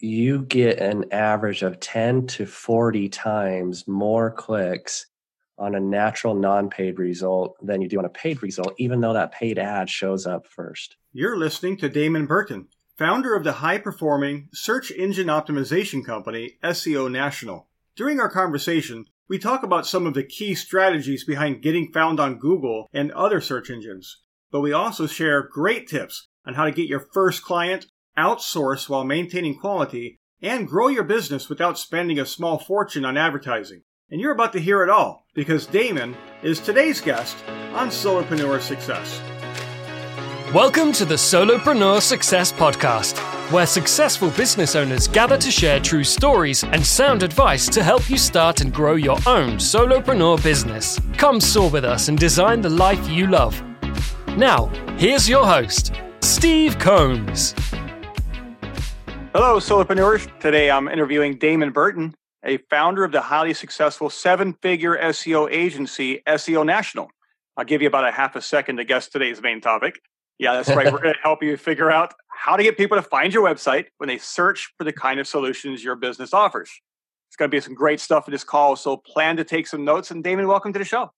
you 0.00 0.42
get 0.42 0.78
an 0.78 1.12
average 1.12 1.62
of 1.62 1.80
10 1.80 2.26
to 2.26 2.46
40 2.46 3.08
times 3.08 3.86
more 3.88 4.30
clicks 4.30 5.06
on 5.58 5.74
a 5.74 5.80
natural 5.80 6.34
non 6.34 6.70
paid 6.70 6.98
result 6.98 7.56
than 7.60 7.82
you 7.82 7.88
do 7.88 7.98
on 7.98 8.04
a 8.04 8.10
paid 8.10 8.42
result, 8.42 8.74
even 8.78 9.00
though 9.00 9.12
that 9.12 9.32
paid 9.32 9.58
ad 9.58 9.90
shows 9.90 10.26
up 10.26 10.46
first. 10.46 10.96
You're 11.12 11.36
listening 11.36 11.76
to 11.78 11.88
Damon 11.88 12.26
Burton, 12.26 12.68
founder 12.96 13.34
of 13.34 13.44
the 13.44 13.54
high 13.54 13.78
performing 13.78 14.48
search 14.52 14.90
engine 14.92 15.26
optimization 15.26 16.04
company 16.04 16.58
SEO 16.62 17.10
National. 17.10 17.68
During 17.96 18.20
our 18.20 18.30
conversation, 18.30 19.06
we 19.28 19.38
talk 19.38 19.62
about 19.62 19.86
some 19.86 20.06
of 20.06 20.14
the 20.14 20.22
key 20.22 20.54
strategies 20.54 21.24
behind 21.24 21.60
getting 21.60 21.92
found 21.92 22.20
on 22.20 22.38
Google 22.38 22.88
and 22.92 23.10
other 23.12 23.40
search 23.40 23.68
engines, 23.68 24.18
but 24.52 24.60
we 24.60 24.72
also 24.72 25.06
share 25.06 25.42
great 25.42 25.88
tips 25.88 26.28
on 26.46 26.54
how 26.54 26.64
to 26.64 26.70
get 26.72 26.88
your 26.88 27.00
first 27.12 27.42
client, 27.42 27.86
outsource 28.18 28.88
while 28.88 29.04
maintaining 29.04 29.56
quality, 29.58 30.18
and 30.42 30.68
grow 30.68 30.88
your 30.88 31.04
business 31.04 31.48
without 31.48 31.78
spending 31.78 32.18
a 32.18 32.26
small 32.26 32.58
fortune 32.58 33.04
on 33.04 33.16
advertising. 33.16 33.82
And 34.10 34.20
you're 34.20 34.32
about 34.32 34.52
to 34.54 34.60
hear 34.60 34.82
it 34.82 34.90
all 34.90 35.26
because 35.34 35.66
Damon 35.66 36.16
is 36.42 36.58
today's 36.58 37.00
guest 37.00 37.36
on 37.74 37.88
Solopreneur 37.88 38.60
Success. 38.60 39.20
Welcome 40.54 40.92
to 40.92 41.04
the 41.04 41.14
Solopreneur 41.14 42.00
Success 42.00 42.50
Podcast, 42.50 43.18
where 43.52 43.66
successful 43.66 44.30
business 44.30 44.74
owners 44.74 45.06
gather 45.06 45.36
to 45.36 45.50
share 45.50 45.78
true 45.78 46.04
stories 46.04 46.64
and 46.64 46.84
sound 46.84 47.22
advice 47.22 47.68
to 47.68 47.82
help 47.82 48.08
you 48.08 48.16
start 48.16 48.62
and 48.62 48.72
grow 48.72 48.94
your 48.94 49.18
own 49.26 49.58
solopreneur 49.58 50.42
business. 50.42 50.98
Come 51.18 51.38
soar 51.38 51.70
with 51.70 51.84
us 51.84 52.08
and 52.08 52.18
design 52.18 52.62
the 52.62 52.70
life 52.70 53.06
you 53.08 53.26
love. 53.26 53.62
Now, 54.38 54.66
here's 54.96 55.28
your 55.28 55.44
host, 55.44 55.92
Steve 56.22 56.78
Combs. 56.78 57.54
Hello, 59.40 59.60
solopreneurs. 59.60 60.26
Today 60.40 60.68
I'm 60.68 60.88
interviewing 60.88 61.38
Damon 61.38 61.70
Burton 61.70 62.12
a 62.44 62.56
founder 62.70 63.04
of 63.04 63.12
the 63.12 63.20
highly 63.20 63.54
successful 63.54 64.10
seven 64.10 64.52
figure 64.54 64.98
SEO 64.98 65.48
agency, 65.52 66.20
SEO 66.26 66.66
National. 66.66 67.08
I'll 67.56 67.64
give 67.64 67.80
you 67.80 67.86
about 67.86 68.04
a 68.04 68.10
half 68.10 68.34
a 68.34 68.42
second 68.42 68.78
to 68.78 68.84
guess 68.84 69.06
today's 69.06 69.40
main 69.40 69.60
topic. 69.60 70.00
Yeah, 70.40 70.54
that's 70.54 70.68
right. 70.70 70.92
We're 70.92 71.00
going 71.00 71.14
to 71.14 71.20
help 71.22 71.44
you 71.44 71.56
figure 71.56 71.88
out 71.88 72.14
how 72.26 72.56
to 72.56 72.64
get 72.64 72.76
people 72.76 72.96
to 72.96 73.02
find 73.02 73.32
your 73.32 73.48
website 73.48 73.84
when 73.98 74.08
they 74.08 74.18
search 74.18 74.72
for 74.76 74.82
the 74.82 74.92
kind 74.92 75.20
of 75.20 75.28
solutions 75.28 75.84
your 75.84 75.94
business 75.94 76.34
offers. 76.34 76.72
It's 77.28 77.36
going 77.36 77.48
to 77.48 77.56
be 77.56 77.60
some 77.60 77.74
great 77.74 78.00
stuff 78.00 78.26
in 78.26 78.32
this 78.32 78.42
call. 78.42 78.74
So 78.74 78.96
plan 78.96 79.36
to 79.36 79.44
take 79.44 79.68
some 79.68 79.84
notes. 79.84 80.10
And 80.10 80.24
Damon, 80.24 80.48
welcome 80.48 80.72
to 80.72 80.80
the 80.80 80.84
show. 80.84 81.12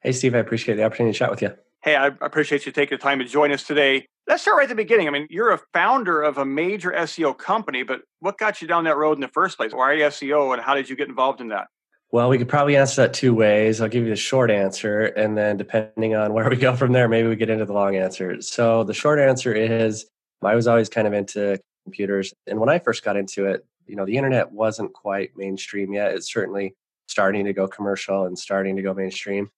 Hey, 0.00 0.12
Steve, 0.12 0.34
I 0.34 0.38
appreciate 0.38 0.76
the 0.76 0.84
opportunity 0.84 1.12
to 1.12 1.18
chat 1.18 1.30
with 1.30 1.42
you. 1.42 1.54
Hey, 1.88 1.96
I 1.96 2.08
appreciate 2.20 2.66
you 2.66 2.72
taking 2.72 2.98
the 2.98 3.02
time 3.02 3.18
to 3.18 3.24
join 3.24 3.50
us 3.50 3.62
today. 3.62 4.04
Let's 4.26 4.42
start 4.42 4.58
right 4.58 4.64
at 4.64 4.68
the 4.68 4.74
beginning. 4.74 5.08
I 5.08 5.10
mean, 5.10 5.26
you're 5.30 5.52
a 5.52 5.60
founder 5.72 6.20
of 6.20 6.36
a 6.36 6.44
major 6.44 6.90
SEO 6.90 7.38
company, 7.38 7.82
but 7.82 8.02
what 8.20 8.36
got 8.36 8.60
you 8.60 8.68
down 8.68 8.84
that 8.84 8.98
road 8.98 9.14
in 9.14 9.22
the 9.22 9.28
first 9.28 9.56
place? 9.56 9.72
Why 9.72 9.96
SEO 9.96 10.52
and 10.52 10.60
how 10.60 10.74
did 10.74 10.90
you 10.90 10.96
get 10.96 11.08
involved 11.08 11.40
in 11.40 11.48
that? 11.48 11.68
Well, 12.12 12.28
we 12.28 12.36
could 12.36 12.46
probably 12.46 12.76
answer 12.76 13.00
that 13.00 13.14
two 13.14 13.32
ways. 13.32 13.80
I'll 13.80 13.88
give 13.88 14.04
you 14.04 14.10
the 14.10 14.16
short 14.16 14.50
answer, 14.50 15.06
and 15.06 15.34
then 15.34 15.56
depending 15.56 16.14
on 16.14 16.32
where 16.34 16.50
we 16.50 16.56
go 16.56 16.76
from 16.76 16.92
there, 16.92 17.08
maybe 17.08 17.26
we 17.26 17.36
get 17.36 17.48
into 17.48 17.64
the 17.64 17.72
long 17.72 17.96
answer. 17.96 18.42
So, 18.42 18.84
the 18.84 18.92
short 18.92 19.18
answer 19.18 19.54
is 19.54 20.04
I 20.42 20.54
was 20.56 20.66
always 20.66 20.90
kind 20.90 21.06
of 21.06 21.14
into 21.14 21.58
computers. 21.84 22.34
And 22.46 22.60
when 22.60 22.68
I 22.68 22.80
first 22.80 23.02
got 23.02 23.16
into 23.16 23.46
it, 23.46 23.64
you 23.86 23.96
know, 23.96 24.04
the 24.04 24.18
internet 24.18 24.52
wasn't 24.52 24.92
quite 24.92 25.30
mainstream 25.38 25.94
yet. 25.94 26.12
It's 26.12 26.30
certainly 26.30 26.74
starting 27.06 27.46
to 27.46 27.54
go 27.54 27.66
commercial 27.66 28.26
and 28.26 28.38
starting 28.38 28.76
to 28.76 28.82
go 28.82 28.92
mainstream 28.92 29.48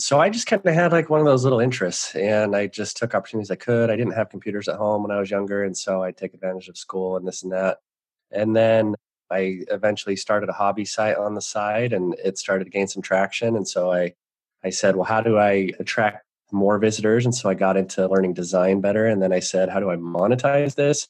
so 0.00 0.18
I 0.18 0.30
just 0.30 0.46
kind 0.46 0.64
of 0.64 0.74
had 0.74 0.92
like 0.92 1.10
one 1.10 1.20
of 1.20 1.26
those 1.26 1.44
little 1.44 1.60
interests 1.60 2.14
and 2.14 2.56
I 2.56 2.66
just 2.66 2.96
took 2.96 3.14
opportunities 3.14 3.50
I 3.50 3.56
could. 3.56 3.90
I 3.90 3.96
didn't 3.96 4.14
have 4.14 4.30
computers 4.30 4.68
at 4.68 4.76
home 4.76 5.02
when 5.02 5.10
I 5.10 5.20
was 5.20 5.30
younger. 5.30 5.62
And 5.62 5.76
so 5.76 6.02
I 6.02 6.12
take 6.12 6.34
advantage 6.34 6.68
of 6.68 6.78
school 6.78 7.16
and 7.16 7.26
this 7.26 7.42
and 7.42 7.52
that. 7.52 7.78
And 8.30 8.56
then 8.56 8.94
I 9.30 9.60
eventually 9.70 10.16
started 10.16 10.48
a 10.48 10.54
hobby 10.54 10.84
site 10.84 11.16
on 11.16 11.34
the 11.34 11.40
side 11.40 11.92
and 11.92 12.14
it 12.24 12.38
started 12.38 12.64
to 12.64 12.70
gain 12.70 12.88
some 12.88 13.02
traction. 13.02 13.56
And 13.56 13.68
so 13.68 13.92
I, 13.92 14.14
I 14.64 14.70
said, 14.70 14.96
well, 14.96 15.04
how 15.04 15.20
do 15.20 15.38
I 15.38 15.70
attract 15.78 16.24
more 16.50 16.78
visitors? 16.78 17.24
And 17.24 17.34
so 17.34 17.48
I 17.48 17.54
got 17.54 17.76
into 17.76 18.08
learning 18.08 18.34
design 18.34 18.80
better. 18.80 19.06
And 19.06 19.22
then 19.22 19.32
I 19.32 19.40
said, 19.40 19.68
how 19.68 19.80
do 19.80 19.90
I 19.90 19.96
monetize 19.96 20.74
this? 20.74 21.08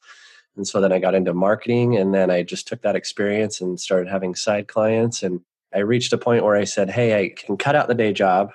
And 0.56 0.66
so 0.66 0.80
then 0.80 0.92
I 0.92 0.98
got 0.98 1.14
into 1.14 1.32
marketing 1.32 1.96
and 1.96 2.12
then 2.12 2.30
I 2.30 2.42
just 2.42 2.66
took 2.66 2.82
that 2.82 2.96
experience 2.96 3.60
and 3.60 3.78
started 3.78 4.08
having 4.08 4.34
side 4.34 4.68
clients. 4.68 5.22
And 5.22 5.40
I 5.72 5.78
reached 5.78 6.12
a 6.12 6.18
point 6.18 6.44
where 6.44 6.56
I 6.56 6.64
said, 6.64 6.90
hey, 6.90 7.18
I 7.18 7.28
can 7.28 7.56
cut 7.56 7.76
out 7.76 7.86
the 7.86 7.94
day 7.94 8.12
job 8.12 8.50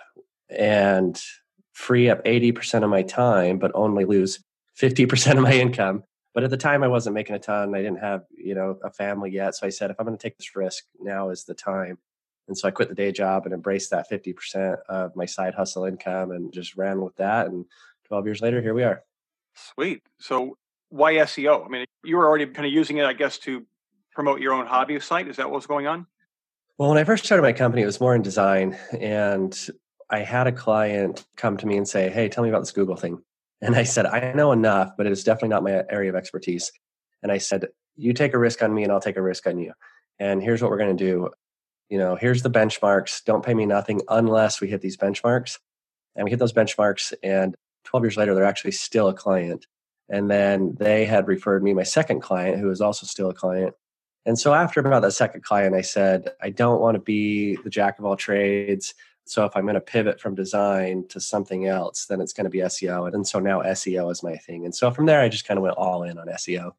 and 0.49 1.21
free 1.73 2.09
up 2.09 2.23
80% 2.23 2.83
of 2.83 2.89
my 2.89 3.03
time, 3.03 3.59
but 3.59 3.71
only 3.73 4.05
lose 4.05 4.43
50% 4.79 5.37
of 5.37 5.43
my 5.43 5.53
income. 5.53 6.03
But 6.33 6.43
at 6.43 6.49
the 6.49 6.57
time, 6.57 6.83
I 6.83 6.87
wasn't 6.87 7.15
making 7.15 7.35
a 7.35 7.39
ton. 7.39 7.73
I 7.73 7.81
didn't 7.81 7.99
have, 7.99 8.23
you 8.37 8.55
know, 8.55 8.77
a 8.83 8.91
family 8.91 9.31
yet. 9.31 9.55
So 9.55 9.65
I 9.65 9.69
said, 9.69 9.89
if 9.89 9.97
I'm 9.99 10.05
going 10.05 10.17
to 10.17 10.21
take 10.21 10.37
this 10.37 10.55
risk, 10.55 10.83
now 10.99 11.29
is 11.29 11.45
the 11.45 11.53
time. 11.53 11.97
And 12.47 12.57
so 12.57 12.67
I 12.67 12.71
quit 12.71 12.89
the 12.89 12.95
day 12.95 13.11
job 13.11 13.45
and 13.45 13.53
embraced 13.53 13.89
that 13.91 14.09
50% 14.09 14.77
of 14.89 15.15
my 15.15 15.25
side 15.25 15.55
hustle 15.55 15.85
income 15.85 16.31
and 16.31 16.53
just 16.53 16.75
ran 16.75 17.01
with 17.01 17.15
that. 17.15 17.47
And 17.47 17.65
12 18.07 18.25
years 18.25 18.41
later, 18.41 18.61
here 18.61 18.73
we 18.73 18.83
are. 18.83 19.01
Sweet. 19.73 20.01
So 20.19 20.57
why 20.89 21.13
SEO? 21.13 21.65
I 21.65 21.69
mean, 21.69 21.85
you 22.03 22.17
were 22.17 22.27
already 22.27 22.45
kind 22.45 22.67
of 22.67 22.71
using 22.71 22.97
it, 22.97 23.05
I 23.05 23.13
guess, 23.13 23.37
to 23.39 23.65
promote 24.11 24.41
your 24.41 24.53
own 24.53 24.65
hobby 24.65 24.99
site. 24.99 25.27
Is 25.27 25.37
that 25.37 25.49
what's 25.49 25.65
going 25.65 25.87
on? 25.87 26.05
Well, 26.77 26.89
when 26.89 26.97
I 26.97 27.05
first 27.05 27.25
started 27.25 27.41
my 27.41 27.53
company, 27.53 27.81
it 27.81 27.85
was 27.85 28.01
more 28.01 28.13
in 28.13 28.21
design. 28.21 28.77
And 28.99 29.57
I 30.09 30.19
had 30.19 30.47
a 30.47 30.51
client 30.51 31.25
come 31.35 31.57
to 31.57 31.67
me 31.67 31.77
and 31.77 31.87
say, 31.87 32.09
Hey, 32.09 32.29
tell 32.29 32.43
me 32.43 32.49
about 32.49 32.59
this 32.59 32.71
Google 32.71 32.95
thing. 32.95 33.21
And 33.61 33.75
I 33.75 33.83
said, 33.83 34.05
I 34.05 34.33
know 34.33 34.51
enough, 34.51 34.91
but 34.97 35.05
it 35.05 35.11
is 35.11 35.23
definitely 35.23 35.49
not 35.49 35.63
my 35.63 35.83
area 35.89 36.09
of 36.09 36.15
expertise. 36.15 36.71
And 37.23 37.31
I 37.31 37.37
said, 37.37 37.67
You 37.95 38.13
take 38.13 38.33
a 38.33 38.39
risk 38.39 38.61
on 38.61 38.73
me 38.73 38.83
and 38.83 38.91
I'll 38.91 39.01
take 39.01 39.17
a 39.17 39.21
risk 39.21 39.47
on 39.47 39.57
you. 39.57 39.73
And 40.19 40.41
here's 40.41 40.61
what 40.61 40.71
we're 40.71 40.77
going 40.77 40.95
to 40.95 41.03
do. 41.03 41.29
You 41.89 41.97
know, 41.97 42.15
here's 42.15 42.41
the 42.41 42.49
benchmarks. 42.49 43.23
Don't 43.23 43.45
pay 43.45 43.53
me 43.53 43.65
nothing 43.65 44.01
unless 44.09 44.61
we 44.61 44.67
hit 44.67 44.81
these 44.81 44.97
benchmarks. 44.97 45.59
And 46.15 46.23
we 46.23 46.29
hit 46.29 46.39
those 46.39 46.53
benchmarks. 46.53 47.13
And 47.23 47.55
12 47.85 48.03
years 48.03 48.17
later, 48.17 48.33
they're 48.33 48.45
actually 48.45 48.71
still 48.71 49.07
a 49.07 49.13
client. 49.13 49.67
And 50.09 50.29
then 50.29 50.75
they 50.79 51.05
had 51.05 51.27
referred 51.27 51.63
me 51.63 51.73
my 51.73 51.83
second 51.83 52.21
client, 52.21 52.59
who 52.59 52.69
is 52.69 52.81
also 52.81 53.05
still 53.05 53.29
a 53.29 53.33
client. 53.33 53.73
And 54.25 54.39
so 54.39 54.53
after 54.53 54.79
about 54.79 55.01
that 55.03 55.11
second 55.11 55.43
client, 55.43 55.75
I 55.75 55.81
said, 55.81 56.31
I 56.41 56.49
don't 56.49 56.81
want 56.81 56.95
to 56.95 57.01
be 57.01 57.57
the 57.57 57.69
jack 57.69 57.99
of 57.99 58.05
all 58.05 58.15
trades. 58.15 58.93
So 59.25 59.43
if 59.45 59.55
I'm 59.55 59.63
going 59.63 59.75
to 59.75 59.81
pivot 59.81 60.21
from 60.21 60.35
design 60.35 61.07
to 61.09 61.19
something 61.19 61.67
else, 61.67 62.05
then 62.05 62.21
it's 62.21 62.33
going 62.33 62.45
to 62.45 62.49
be 62.49 62.59
SEO. 62.59 63.11
And 63.13 63.27
so 63.27 63.39
now 63.39 63.61
SEO 63.61 64.11
is 64.11 64.21
my 64.21 64.37
thing. 64.37 64.65
And 64.65 64.73
so 64.73 64.91
from 64.91 65.07
there, 65.07 65.21
I 65.21 65.29
just 65.29 65.47
kind 65.47 65.57
of 65.57 65.63
went 65.63 65.77
all 65.77 66.03
in 66.03 66.17
on 66.17 66.27
SEO. 66.27 66.73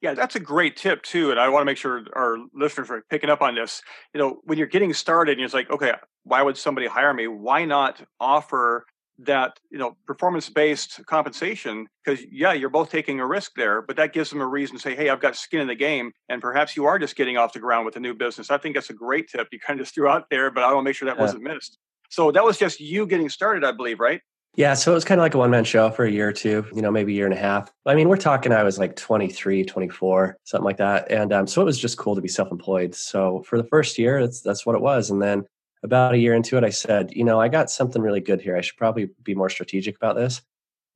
Yeah, 0.00 0.14
that's 0.14 0.36
a 0.36 0.40
great 0.40 0.76
tip 0.76 1.02
too. 1.02 1.30
And 1.30 1.38
I 1.38 1.48
want 1.48 1.62
to 1.62 1.66
make 1.66 1.76
sure 1.76 2.04
our 2.14 2.38
listeners 2.54 2.90
are 2.90 3.02
picking 3.10 3.28
up 3.28 3.42
on 3.42 3.54
this. 3.54 3.82
You 4.14 4.20
know, 4.20 4.40
when 4.44 4.56
you're 4.56 4.66
getting 4.66 4.94
started 4.94 5.36
and 5.36 5.44
it's 5.44 5.52
like, 5.52 5.70
okay, 5.70 5.92
why 6.22 6.42
would 6.42 6.56
somebody 6.56 6.86
hire 6.86 7.12
me? 7.12 7.26
Why 7.26 7.64
not 7.64 8.02
offer 8.18 8.86
that 9.24 9.58
you 9.70 9.78
know 9.78 9.96
performance 10.06 10.48
based 10.48 11.04
compensation 11.06 11.86
because 12.04 12.24
yeah 12.30 12.52
you're 12.52 12.70
both 12.70 12.90
taking 12.90 13.20
a 13.20 13.26
risk 13.26 13.52
there 13.54 13.82
but 13.82 13.96
that 13.96 14.12
gives 14.12 14.30
them 14.30 14.40
a 14.40 14.46
reason 14.46 14.76
to 14.76 14.82
say 14.82 14.96
hey 14.96 15.10
i've 15.10 15.20
got 15.20 15.36
skin 15.36 15.60
in 15.60 15.68
the 15.68 15.74
game 15.74 16.10
and 16.28 16.40
perhaps 16.40 16.76
you 16.76 16.86
are 16.86 16.98
just 16.98 17.16
getting 17.16 17.36
off 17.36 17.52
the 17.52 17.58
ground 17.58 17.84
with 17.84 17.96
a 17.96 18.00
new 18.00 18.14
business. 18.14 18.50
I 18.50 18.58
think 18.58 18.74
that's 18.74 18.90
a 18.90 18.94
great 18.94 19.28
tip 19.28 19.48
you 19.52 19.60
kind 19.60 19.78
of 19.78 19.86
just 19.86 19.94
threw 19.94 20.08
out 20.08 20.24
there 20.30 20.50
but 20.50 20.64
i 20.64 20.72
want 20.72 20.84
to 20.84 20.88
make 20.88 20.96
sure 20.96 21.06
that 21.06 21.16
yeah. 21.16 21.22
wasn't 21.22 21.42
missed. 21.42 21.78
So 22.08 22.32
that 22.32 22.44
was 22.44 22.58
just 22.58 22.80
you 22.80 23.06
getting 23.06 23.28
started 23.28 23.64
i 23.64 23.72
believe 23.72 24.00
right? 24.00 24.20
Yeah 24.54 24.74
so 24.74 24.92
it 24.92 24.94
was 24.94 25.04
kind 25.04 25.20
of 25.20 25.24
like 25.24 25.34
a 25.34 25.38
one-man 25.38 25.64
show 25.64 25.90
for 25.90 26.04
a 26.04 26.10
year 26.10 26.28
or 26.28 26.32
two 26.32 26.64
you 26.74 26.80
know 26.80 26.90
maybe 26.90 27.12
a 27.12 27.16
year 27.16 27.26
and 27.26 27.34
a 27.34 27.38
half. 27.38 27.70
I 27.84 27.94
mean 27.94 28.08
we're 28.08 28.16
talking 28.16 28.52
i 28.52 28.62
was 28.62 28.78
like 28.78 28.96
23 28.96 29.64
24 29.64 30.36
something 30.44 30.64
like 30.64 30.78
that 30.78 31.10
and 31.10 31.32
um, 31.32 31.46
so 31.46 31.60
it 31.60 31.66
was 31.66 31.78
just 31.78 31.98
cool 31.98 32.14
to 32.14 32.22
be 32.22 32.28
self-employed. 32.28 32.94
So 32.94 33.42
for 33.42 33.58
the 33.58 33.68
first 33.68 33.98
year 33.98 34.20
that's 34.20 34.40
that's 34.40 34.64
what 34.64 34.76
it 34.76 34.82
was 34.82 35.10
and 35.10 35.20
then 35.20 35.44
about 35.82 36.14
a 36.14 36.18
year 36.18 36.34
into 36.34 36.56
it, 36.56 36.64
I 36.64 36.70
said, 36.70 37.12
you 37.12 37.24
know, 37.24 37.40
I 37.40 37.48
got 37.48 37.70
something 37.70 38.02
really 38.02 38.20
good 38.20 38.40
here. 38.40 38.56
I 38.56 38.60
should 38.60 38.76
probably 38.76 39.10
be 39.22 39.34
more 39.34 39.48
strategic 39.48 39.96
about 39.96 40.16
this. 40.16 40.42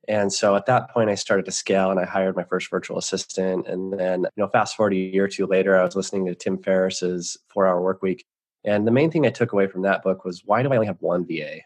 And 0.07 0.31
so 0.31 0.55
at 0.55 0.67
that 0.67 0.91
point, 0.91 1.09
I 1.09 1.15
started 1.15 1.45
to 1.45 1.51
scale 1.51 1.89
and 1.89 1.99
I 1.99 2.05
hired 2.05 2.35
my 2.35 2.43
first 2.43 2.69
virtual 2.69 2.97
assistant. 2.97 3.67
And 3.67 3.91
then, 3.97 4.21
you 4.21 4.43
know, 4.43 4.47
fast 4.47 4.75
forward 4.75 4.93
a 4.93 4.97
year 4.97 5.25
or 5.25 5.27
two 5.27 5.47
later, 5.47 5.77
I 5.77 5.83
was 5.83 5.95
listening 5.95 6.27
to 6.27 6.35
Tim 6.35 6.59
Ferriss's 6.61 7.37
four 7.49 7.65
hour 7.65 7.81
work 7.81 8.01
week. 8.01 8.25
And 8.63 8.85
the 8.85 8.91
main 8.91 9.11
thing 9.11 9.25
I 9.25 9.31
took 9.31 9.53
away 9.53 9.67
from 9.67 9.83
that 9.83 10.03
book 10.03 10.25
was 10.25 10.43
why 10.45 10.61
do 10.61 10.69
I 10.71 10.75
only 10.75 10.87
have 10.87 11.01
one 11.01 11.25
VA? 11.25 11.61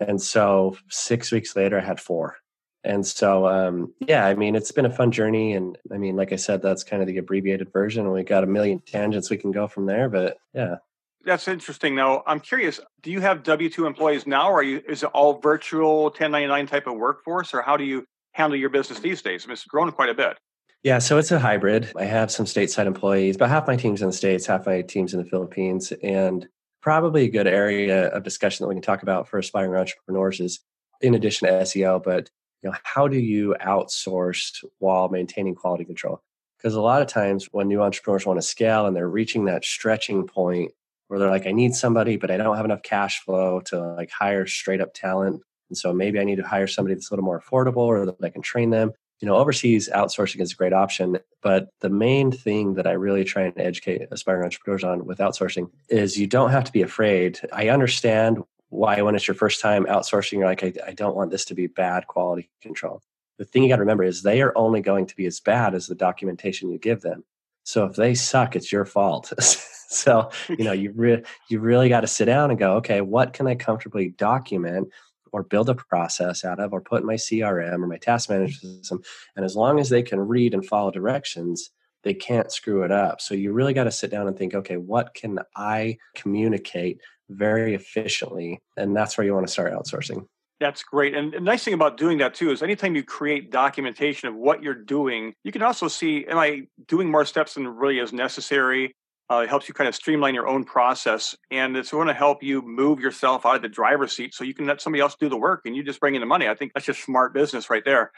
And 0.00 0.20
so 0.20 0.76
six 0.88 1.30
weeks 1.30 1.56
later, 1.56 1.78
I 1.78 1.84
had 1.84 2.00
four. 2.00 2.36
And 2.82 3.06
so, 3.06 3.46
um, 3.46 3.92
yeah, 4.00 4.26
I 4.26 4.34
mean, 4.34 4.54
it's 4.54 4.72
been 4.72 4.86
a 4.86 4.90
fun 4.90 5.10
journey. 5.10 5.52
And 5.52 5.76
I 5.92 5.98
mean, 5.98 6.16
like 6.16 6.32
I 6.32 6.36
said, 6.36 6.62
that's 6.62 6.82
kind 6.82 7.02
of 7.02 7.08
the 7.08 7.18
abbreviated 7.18 7.70
version. 7.72 8.10
We 8.10 8.22
got 8.22 8.44
a 8.44 8.46
million 8.46 8.80
tangents 8.80 9.28
we 9.28 9.36
can 9.36 9.52
go 9.52 9.68
from 9.68 9.84
there. 9.84 10.08
But 10.08 10.38
yeah, 10.54 10.76
that's 11.24 11.48
interesting. 11.48 11.94
Now, 11.94 12.22
I'm 12.26 12.40
curious. 12.40 12.80
Do 13.02 13.10
you 13.10 13.20
have 13.20 13.42
W 13.42 13.68
two 13.68 13.86
employees 13.86 14.26
now, 14.26 14.50
or 14.50 14.62
you, 14.62 14.82
is 14.88 15.02
it 15.02 15.10
all 15.12 15.38
virtual 15.40 16.04
1099 16.04 16.66
type 16.66 16.86
of 16.86 16.94
workforce, 16.94 17.54
or 17.54 17.62
how 17.62 17.76
do 17.76 17.84
you 17.84 18.04
handle 18.32 18.58
your 18.58 18.70
business 18.70 19.00
these 19.00 19.22
days? 19.22 19.44
I 19.44 19.48
mean, 19.48 19.52
it's 19.54 19.64
grown 19.64 19.90
quite 19.92 20.08
a 20.08 20.14
bit. 20.14 20.38
Yeah, 20.82 20.98
so 20.98 21.18
it's 21.18 21.30
a 21.30 21.38
hybrid. 21.38 21.92
I 21.96 22.04
have 22.04 22.30
some 22.30 22.46
stateside 22.46 22.86
employees, 22.86 23.36
but 23.36 23.50
half 23.50 23.66
my 23.66 23.76
team's 23.76 24.00
in 24.00 24.08
the 24.08 24.14
states, 24.14 24.46
half 24.46 24.64
my 24.64 24.80
team's 24.80 25.12
in 25.12 25.22
the 25.22 25.28
Philippines, 25.28 25.92
and 26.02 26.48
probably 26.80 27.24
a 27.24 27.30
good 27.30 27.46
area 27.46 28.08
of 28.08 28.22
discussion 28.22 28.64
that 28.64 28.68
we 28.68 28.74
can 28.74 28.82
talk 28.82 29.02
about 29.02 29.28
for 29.28 29.38
aspiring 29.38 29.74
entrepreneurs 29.74 30.40
is, 30.40 30.60
in 31.02 31.14
addition 31.14 31.48
to 31.48 31.54
SEO, 31.54 32.02
but 32.02 32.30
you 32.62 32.70
know, 32.70 32.76
how 32.82 33.08
do 33.08 33.18
you 33.18 33.54
outsource 33.60 34.64
while 34.78 35.08
maintaining 35.08 35.54
quality 35.54 35.84
control? 35.84 36.22
Because 36.56 36.74
a 36.74 36.80
lot 36.80 37.02
of 37.02 37.08
times 37.08 37.48
when 37.52 37.68
new 37.68 37.82
entrepreneurs 37.82 38.26
want 38.26 38.38
to 38.38 38.46
scale 38.46 38.86
and 38.86 38.94
they're 38.94 39.08
reaching 39.08 39.46
that 39.46 39.64
stretching 39.64 40.26
point 40.26 40.72
where 41.10 41.18
they're 41.18 41.28
like, 41.28 41.48
I 41.48 41.50
need 41.50 41.74
somebody, 41.74 42.16
but 42.16 42.30
I 42.30 42.36
don't 42.36 42.54
have 42.54 42.64
enough 42.64 42.84
cash 42.84 43.20
flow 43.24 43.58
to 43.62 43.80
like 43.94 44.12
hire 44.12 44.46
straight 44.46 44.80
up 44.80 44.94
talent. 44.94 45.42
And 45.68 45.76
so 45.76 45.92
maybe 45.92 46.20
I 46.20 46.24
need 46.24 46.36
to 46.36 46.46
hire 46.46 46.68
somebody 46.68 46.94
that's 46.94 47.10
a 47.10 47.14
little 47.14 47.24
more 47.24 47.40
affordable 47.40 47.78
or 47.78 48.06
that 48.06 48.22
I 48.22 48.28
can 48.28 48.42
train 48.42 48.70
them. 48.70 48.92
You 49.18 49.26
know, 49.26 49.34
overseas 49.34 49.88
outsourcing 49.92 50.40
is 50.40 50.52
a 50.52 50.54
great 50.54 50.72
option. 50.72 51.18
But 51.42 51.70
the 51.80 51.90
main 51.90 52.30
thing 52.30 52.74
that 52.74 52.86
I 52.86 52.92
really 52.92 53.24
try 53.24 53.42
and 53.42 53.58
educate 53.58 54.06
aspiring 54.12 54.44
entrepreneurs 54.44 54.84
on 54.84 55.04
with 55.04 55.18
outsourcing 55.18 55.72
is 55.88 56.16
you 56.16 56.28
don't 56.28 56.52
have 56.52 56.62
to 56.64 56.72
be 56.72 56.82
afraid. 56.82 57.40
I 57.52 57.70
understand 57.70 58.44
why 58.68 59.02
when 59.02 59.16
it's 59.16 59.26
your 59.26 59.34
first 59.34 59.60
time 59.60 59.86
outsourcing, 59.86 60.34
you're 60.38 60.46
like, 60.46 60.62
I, 60.62 60.72
I 60.86 60.92
don't 60.92 61.16
want 61.16 61.32
this 61.32 61.44
to 61.46 61.54
be 61.56 61.66
bad 61.66 62.06
quality 62.06 62.50
control 62.62 63.02
the 63.40 63.46
thing 63.46 63.62
you 63.62 63.70
got 63.70 63.76
to 63.76 63.82
remember 63.82 64.04
is 64.04 64.22
they 64.22 64.42
are 64.42 64.52
only 64.54 64.82
going 64.82 65.06
to 65.06 65.16
be 65.16 65.24
as 65.24 65.40
bad 65.40 65.74
as 65.74 65.86
the 65.86 65.94
documentation 65.94 66.68
you 66.68 66.78
give 66.78 67.00
them. 67.00 67.24
So 67.64 67.84
if 67.84 67.96
they 67.96 68.14
suck, 68.14 68.56
it's 68.56 68.72
your 68.72 68.84
fault. 68.84 69.32
so 69.40 70.30
you 70.48 70.64
know 70.64 70.72
you 70.72 70.92
re- 70.94 71.22
you 71.48 71.60
really 71.60 71.88
got 71.88 72.00
to 72.00 72.06
sit 72.06 72.26
down 72.26 72.50
and 72.50 72.58
go, 72.58 72.76
okay, 72.76 73.00
what 73.00 73.32
can 73.32 73.46
I 73.46 73.54
comfortably 73.54 74.10
document 74.10 74.88
or 75.32 75.42
build 75.44 75.68
a 75.68 75.74
process 75.74 76.44
out 76.44 76.58
of, 76.58 76.72
or 76.72 76.80
put 76.80 77.02
in 77.02 77.06
my 77.06 77.14
CRM 77.14 77.82
or 77.82 77.86
my 77.86 77.98
task 77.98 78.28
management 78.28 78.60
system? 78.60 79.02
And 79.36 79.44
as 79.44 79.54
long 79.54 79.78
as 79.78 79.88
they 79.88 80.02
can 80.02 80.20
read 80.20 80.54
and 80.54 80.66
follow 80.66 80.90
directions, 80.90 81.70
they 82.02 82.14
can't 82.14 82.50
screw 82.50 82.82
it 82.82 82.90
up. 82.90 83.20
So 83.20 83.34
you 83.34 83.52
really 83.52 83.74
got 83.74 83.84
to 83.84 83.90
sit 83.90 84.10
down 84.10 84.26
and 84.26 84.36
think, 84.36 84.54
okay, 84.54 84.76
what 84.76 85.14
can 85.14 85.38
I 85.54 85.98
communicate 86.14 87.00
very 87.28 87.74
efficiently? 87.74 88.60
And 88.76 88.96
that's 88.96 89.16
where 89.16 89.24
you 89.24 89.34
want 89.34 89.46
to 89.46 89.52
start 89.52 89.72
outsourcing. 89.72 90.26
That's 90.60 90.82
great. 90.82 91.14
And 91.14 91.32
the 91.32 91.40
nice 91.40 91.64
thing 91.64 91.72
about 91.72 91.96
doing 91.96 92.18
that 92.18 92.34
too 92.34 92.50
is 92.50 92.62
anytime 92.62 92.94
you 92.94 93.02
create 93.02 93.50
documentation 93.50 94.28
of 94.28 94.34
what 94.34 94.62
you're 94.62 94.74
doing, 94.74 95.32
you 95.42 95.52
can 95.52 95.62
also 95.62 95.88
see, 95.88 96.26
am 96.26 96.38
I 96.38 96.66
doing 96.86 97.10
more 97.10 97.24
steps 97.24 97.54
than 97.54 97.66
really 97.66 97.98
is 97.98 98.12
necessary? 98.12 98.94
Uh, 99.30 99.38
it 99.38 99.48
helps 99.48 99.68
you 99.68 99.74
kind 99.74 99.88
of 99.88 99.94
streamline 99.94 100.34
your 100.34 100.46
own 100.46 100.64
process. 100.64 101.34
And 101.50 101.76
it's 101.76 101.92
going 101.92 102.08
to 102.08 102.14
help 102.14 102.42
you 102.42 102.60
move 102.60 103.00
yourself 103.00 103.46
out 103.46 103.56
of 103.56 103.62
the 103.62 103.68
driver's 103.70 104.14
seat 104.14 104.34
so 104.34 104.44
you 104.44 104.52
can 104.52 104.66
let 104.66 104.82
somebody 104.82 105.00
else 105.00 105.16
do 105.18 105.30
the 105.30 105.36
work 105.38 105.62
and 105.64 105.74
you 105.74 105.82
just 105.82 105.98
bring 105.98 106.14
in 106.14 106.20
the 106.20 106.26
money. 106.26 106.46
I 106.46 106.54
think 106.54 106.72
that's 106.74 106.84
just 106.84 107.04
smart 107.04 107.32
business 107.32 107.70
right 107.70 107.84
there. 107.84 108.10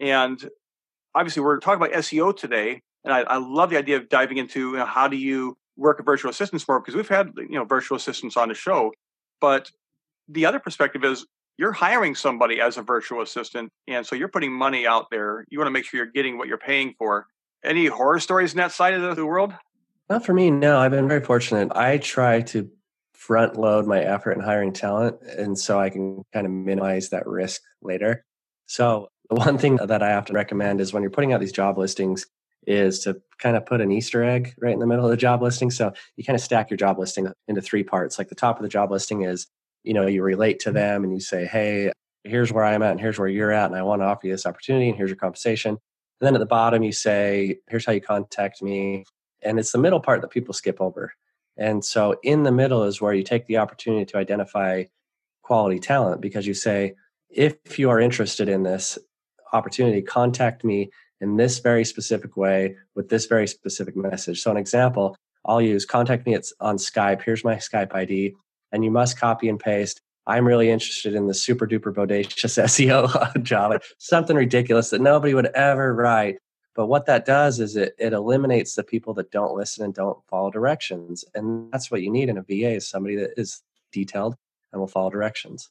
And 0.00 0.42
obviously, 1.14 1.42
we're 1.42 1.58
talking 1.58 1.82
about 1.82 1.94
SEO 1.98 2.34
today. 2.34 2.80
And 3.04 3.12
I, 3.12 3.20
I 3.22 3.36
love 3.36 3.68
the 3.68 3.76
idea 3.76 3.96
of 3.96 4.08
diving 4.08 4.38
into 4.38 4.70
you 4.70 4.76
know, 4.76 4.86
how 4.86 5.06
do 5.06 5.16
you 5.16 5.58
work 5.76 5.98
a 5.98 6.02
virtual 6.02 6.30
assistant 6.30 6.64
more 6.68 6.78
because 6.78 6.94
we've 6.94 7.08
had 7.08 7.32
you 7.36 7.58
know 7.58 7.64
virtual 7.64 7.96
assistants 7.96 8.36
on 8.36 8.48
the 8.48 8.54
show. 8.54 8.92
But 9.40 9.70
the 10.28 10.46
other 10.46 10.60
perspective 10.60 11.04
is 11.04 11.26
you're 11.60 11.72
hiring 11.72 12.14
somebody 12.14 12.58
as 12.58 12.78
a 12.78 12.82
virtual 12.82 13.20
assistant 13.20 13.70
and 13.86 14.06
so 14.06 14.16
you're 14.16 14.28
putting 14.28 14.50
money 14.50 14.86
out 14.86 15.10
there. 15.10 15.44
You 15.50 15.58
want 15.58 15.66
to 15.66 15.70
make 15.70 15.84
sure 15.84 15.98
you're 15.98 16.10
getting 16.10 16.38
what 16.38 16.48
you're 16.48 16.56
paying 16.56 16.94
for. 16.98 17.26
Any 17.62 17.84
horror 17.84 18.18
stories 18.18 18.52
in 18.52 18.56
that 18.56 18.72
side 18.72 18.94
of 18.94 19.14
the 19.14 19.26
world? 19.26 19.52
Not 20.08 20.24
for 20.24 20.32
me 20.32 20.50
no 20.50 20.78
i've 20.80 20.90
been 20.90 21.06
very 21.06 21.20
fortunate. 21.20 21.70
I 21.76 21.98
try 21.98 22.40
to 22.40 22.70
front 23.12 23.58
load 23.58 23.86
my 23.86 24.00
effort 24.00 24.32
in 24.32 24.40
hiring 24.40 24.72
talent 24.72 25.18
and 25.36 25.56
so 25.58 25.78
i 25.78 25.90
can 25.90 26.24
kind 26.32 26.46
of 26.46 26.52
minimize 26.52 27.10
that 27.10 27.26
risk 27.26 27.60
later. 27.82 28.24
So 28.64 29.08
the 29.28 29.36
one 29.36 29.58
thing 29.58 29.76
that 29.76 30.02
i 30.02 30.14
often 30.14 30.34
recommend 30.34 30.80
is 30.80 30.94
when 30.94 31.02
you're 31.02 31.10
putting 31.10 31.34
out 31.34 31.40
these 31.40 31.52
job 31.52 31.76
listings 31.76 32.26
is 32.66 33.00
to 33.00 33.20
kind 33.38 33.56
of 33.56 33.66
put 33.66 33.82
an 33.82 33.92
easter 33.92 34.24
egg 34.24 34.54
right 34.58 34.72
in 34.72 34.78
the 34.78 34.86
middle 34.86 35.04
of 35.04 35.10
the 35.10 35.16
job 35.16 35.42
listing. 35.42 35.70
So 35.70 35.92
you 36.16 36.24
kind 36.24 36.36
of 36.36 36.42
stack 36.42 36.70
your 36.70 36.78
job 36.78 36.98
listing 36.98 37.30
into 37.48 37.60
three 37.60 37.84
parts. 37.84 38.18
Like 38.18 38.28
the 38.28 38.34
top 38.34 38.56
of 38.56 38.62
the 38.62 38.68
job 38.68 38.90
listing 38.90 39.22
is 39.22 39.46
you 39.82 39.94
know 39.94 40.06
you 40.06 40.22
relate 40.22 40.60
to 40.60 40.72
them 40.72 41.04
and 41.04 41.12
you 41.12 41.20
say 41.20 41.44
hey 41.46 41.92
here's 42.24 42.52
where 42.52 42.64
i'm 42.64 42.82
at 42.82 42.92
and 42.92 43.00
here's 43.00 43.18
where 43.18 43.28
you're 43.28 43.52
at 43.52 43.66
and 43.66 43.76
i 43.76 43.82
want 43.82 44.02
to 44.02 44.06
offer 44.06 44.26
you 44.26 44.32
this 44.32 44.46
opportunity 44.46 44.88
and 44.88 44.96
here's 44.96 45.10
your 45.10 45.16
compensation 45.16 45.70
and 45.70 46.26
then 46.26 46.34
at 46.34 46.40
the 46.40 46.46
bottom 46.46 46.82
you 46.82 46.92
say 46.92 47.58
here's 47.68 47.86
how 47.86 47.92
you 47.92 48.00
contact 48.00 48.62
me 48.62 49.04
and 49.42 49.58
it's 49.58 49.72
the 49.72 49.78
middle 49.78 50.00
part 50.00 50.20
that 50.20 50.28
people 50.28 50.54
skip 50.54 50.80
over. 50.80 51.12
And 51.56 51.84
so 51.84 52.16
in 52.22 52.42
the 52.42 52.52
middle 52.52 52.84
is 52.84 53.00
where 53.00 53.12
you 53.12 53.22
take 53.22 53.46
the 53.46 53.58
opportunity 53.58 54.04
to 54.06 54.18
identify 54.18 54.84
quality 55.42 55.78
talent 55.78 56.20
because 56.20 56.46
you 56.46 56.54
say 56.54 56.94
if 57.28 57.78
you 57.78 57.90
are 57.90 58.00
interested 58.00 58.48
in 58.48 58.62
this 58.62 58.98
opportunity 59.52 60.00
contact 60.00 60.64
me 60.64 60.90
in 61.20 61.36
this 61.36 61.58
very 61.58 61.84
specific 61.84 62.36
way 62.36 62.76
with 62.94 63.08
this 63.08 63.26
very 63.26 63.46
specific 63.46 63.96
message. 63.96 64.40
So 64.42 64.50
an 64.50 64.56
example 64.56 65.16
i'll 65.46 65.60
use 65.62 65.86
contact 65.86 66.26
me 66.26 66.34
it's 66.34 66.52
on 66.60 66.76
skype. 66.76 67.22
Here's 67.22 67.44
my 67.44 67.56
skype 67.56 67.94
id 67.94 68.34
and 68.72 68.84
you 68.84 68.90
must 68.90 69.18
copy 69.18 69.48
and 69.48 69.58
paste. 69.58 70.00
I'm 70.26 70.46
really 70.46 70.70
interested 70.70 71.14
in 71.14 71.26
the 71.26 71.34
super 71.34 71.66
duper 71.66 71.92
bodacious 71.92 72.56
SEO 72.62 73.42
job, 73.42 73.80
something 73.98 74.36
ridiculous 74.36 74.90
that 74.90 75.00
nobody 75.00 75.34
would 75.34 75.46
ever 75.46 75.94
write. 75.94 76.38
But 76.74 76.86
what 76.86 77.06
that 77.06 77.24
does 77.24 77.58
is 77.58 77.76
it, 77.76 77.94
it 77.98 78.12
eliminates 78.12 78.74
the 78.74 78.84
people 78.84 79.12
that 79.14 79.30
don't 79.30 79.56
listen 79.56 79.84
and 79.84 79.92
don't 79.92 80.18
follow 80.28 80.50
directions. 80.50 81.24
And 81.34 81.70
that's 81.72 81.90
what 81.90 82.02
you 82.02 82.10
need 82.10 82.28
in 82.28 82.38
a 82.38 82.42
VA 82.42 82.74
is 82.74 82.88
somebody 82.88 83.16
that 83.16 83.32
is 83.36 83.60
detailed 83.92 84.36
and 84.72 84.80
will 84.80 84.86
follow 84.86 85.10
directions. 85.10 85.68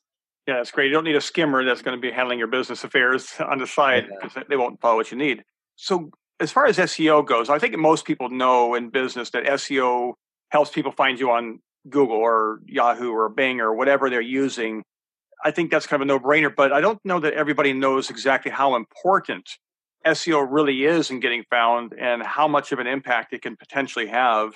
Yeah, 0.48 0.56
that's 0.56 0.72
great. 0.72 0.88
You 0.88 0.94
don't 0.94 1.04
need 1.04 1.16
a 1.16 1.22
skimmer 1.22 1.64
that's 1.64 1.82
going 1.82 1.96
to 1.96 2.02
be 2.02 2.12
handling 2.12 2.40
your 2.40 2.48
business 2.48 2.84
affairs 2.84 3.34
on 3.40 3.60
the 3.60 3.68
side 3.68 4.08
because 4.10 4.36
yeah. 4.36 4.44
they 4.50 4.56
won't 4.56 4.82
follow 4.82 4.96
what 4.96 5.12
you 5.12 5.18
need. 5.18 5.44
So, 5.76 6.10
as 6.40 6.52
far 6.52 6.66
as 6.66 6.78
SEO 6.78 7.26
goes, 7.26 7.50
I 7.50 7.60
think 7.60 7.78
most 7.78 8.06
people 8.06 8.30
know 8.30 8.74
in 8.74 8.90
business 8.90 9.30
that 9.32 9.44
SEO 9.44 10.14
helps 10.50 10.72
people 10.72 10.92
find 10.92 11.20
you 11.20 11.30
on 11.32 11.60
Google 11.88 12.18
or 12.18 12.60
Yahoo 12.66 13.12
or 13.12 13.30
Bing 13.30 13.62
or 13.62 13.74
whatever 13.74 14.10
they're 14.10 14.22
using. 14.22 14.84
I 15.44 15.52
think 15.52 15.72
that's 15.72 15.88
kind 15.88 16.02
of 16.02 16.06
a 16.06 16.08
no 16.08 16.20
brainer, 16.20 16.54
but 16.54 16.74
I 16.74 16.82
don't 16.82 17.00
know 17.06 17.20
that 17.20 17.34
everybody 17.34 17.72
knows 17.74 18.10
exactly 18.10 18.52
how 18.52 18.76
important 18.76 19.50
SEO 20.06 20.46
really 20.50 20.86
is 20.86 21.12
in 21.12 21.20
getting 21.20 21.44
found 21.50 21.94
and 21.94 22.24
how 22.24 22.48
much 22.48 22.72
of 22.72 22.80
an 22.80 22.88
impact 22.88 23.34
it 23.34 23.42
can 23.42 23.56
potentially 23.56 24.08
have 24.08 24.54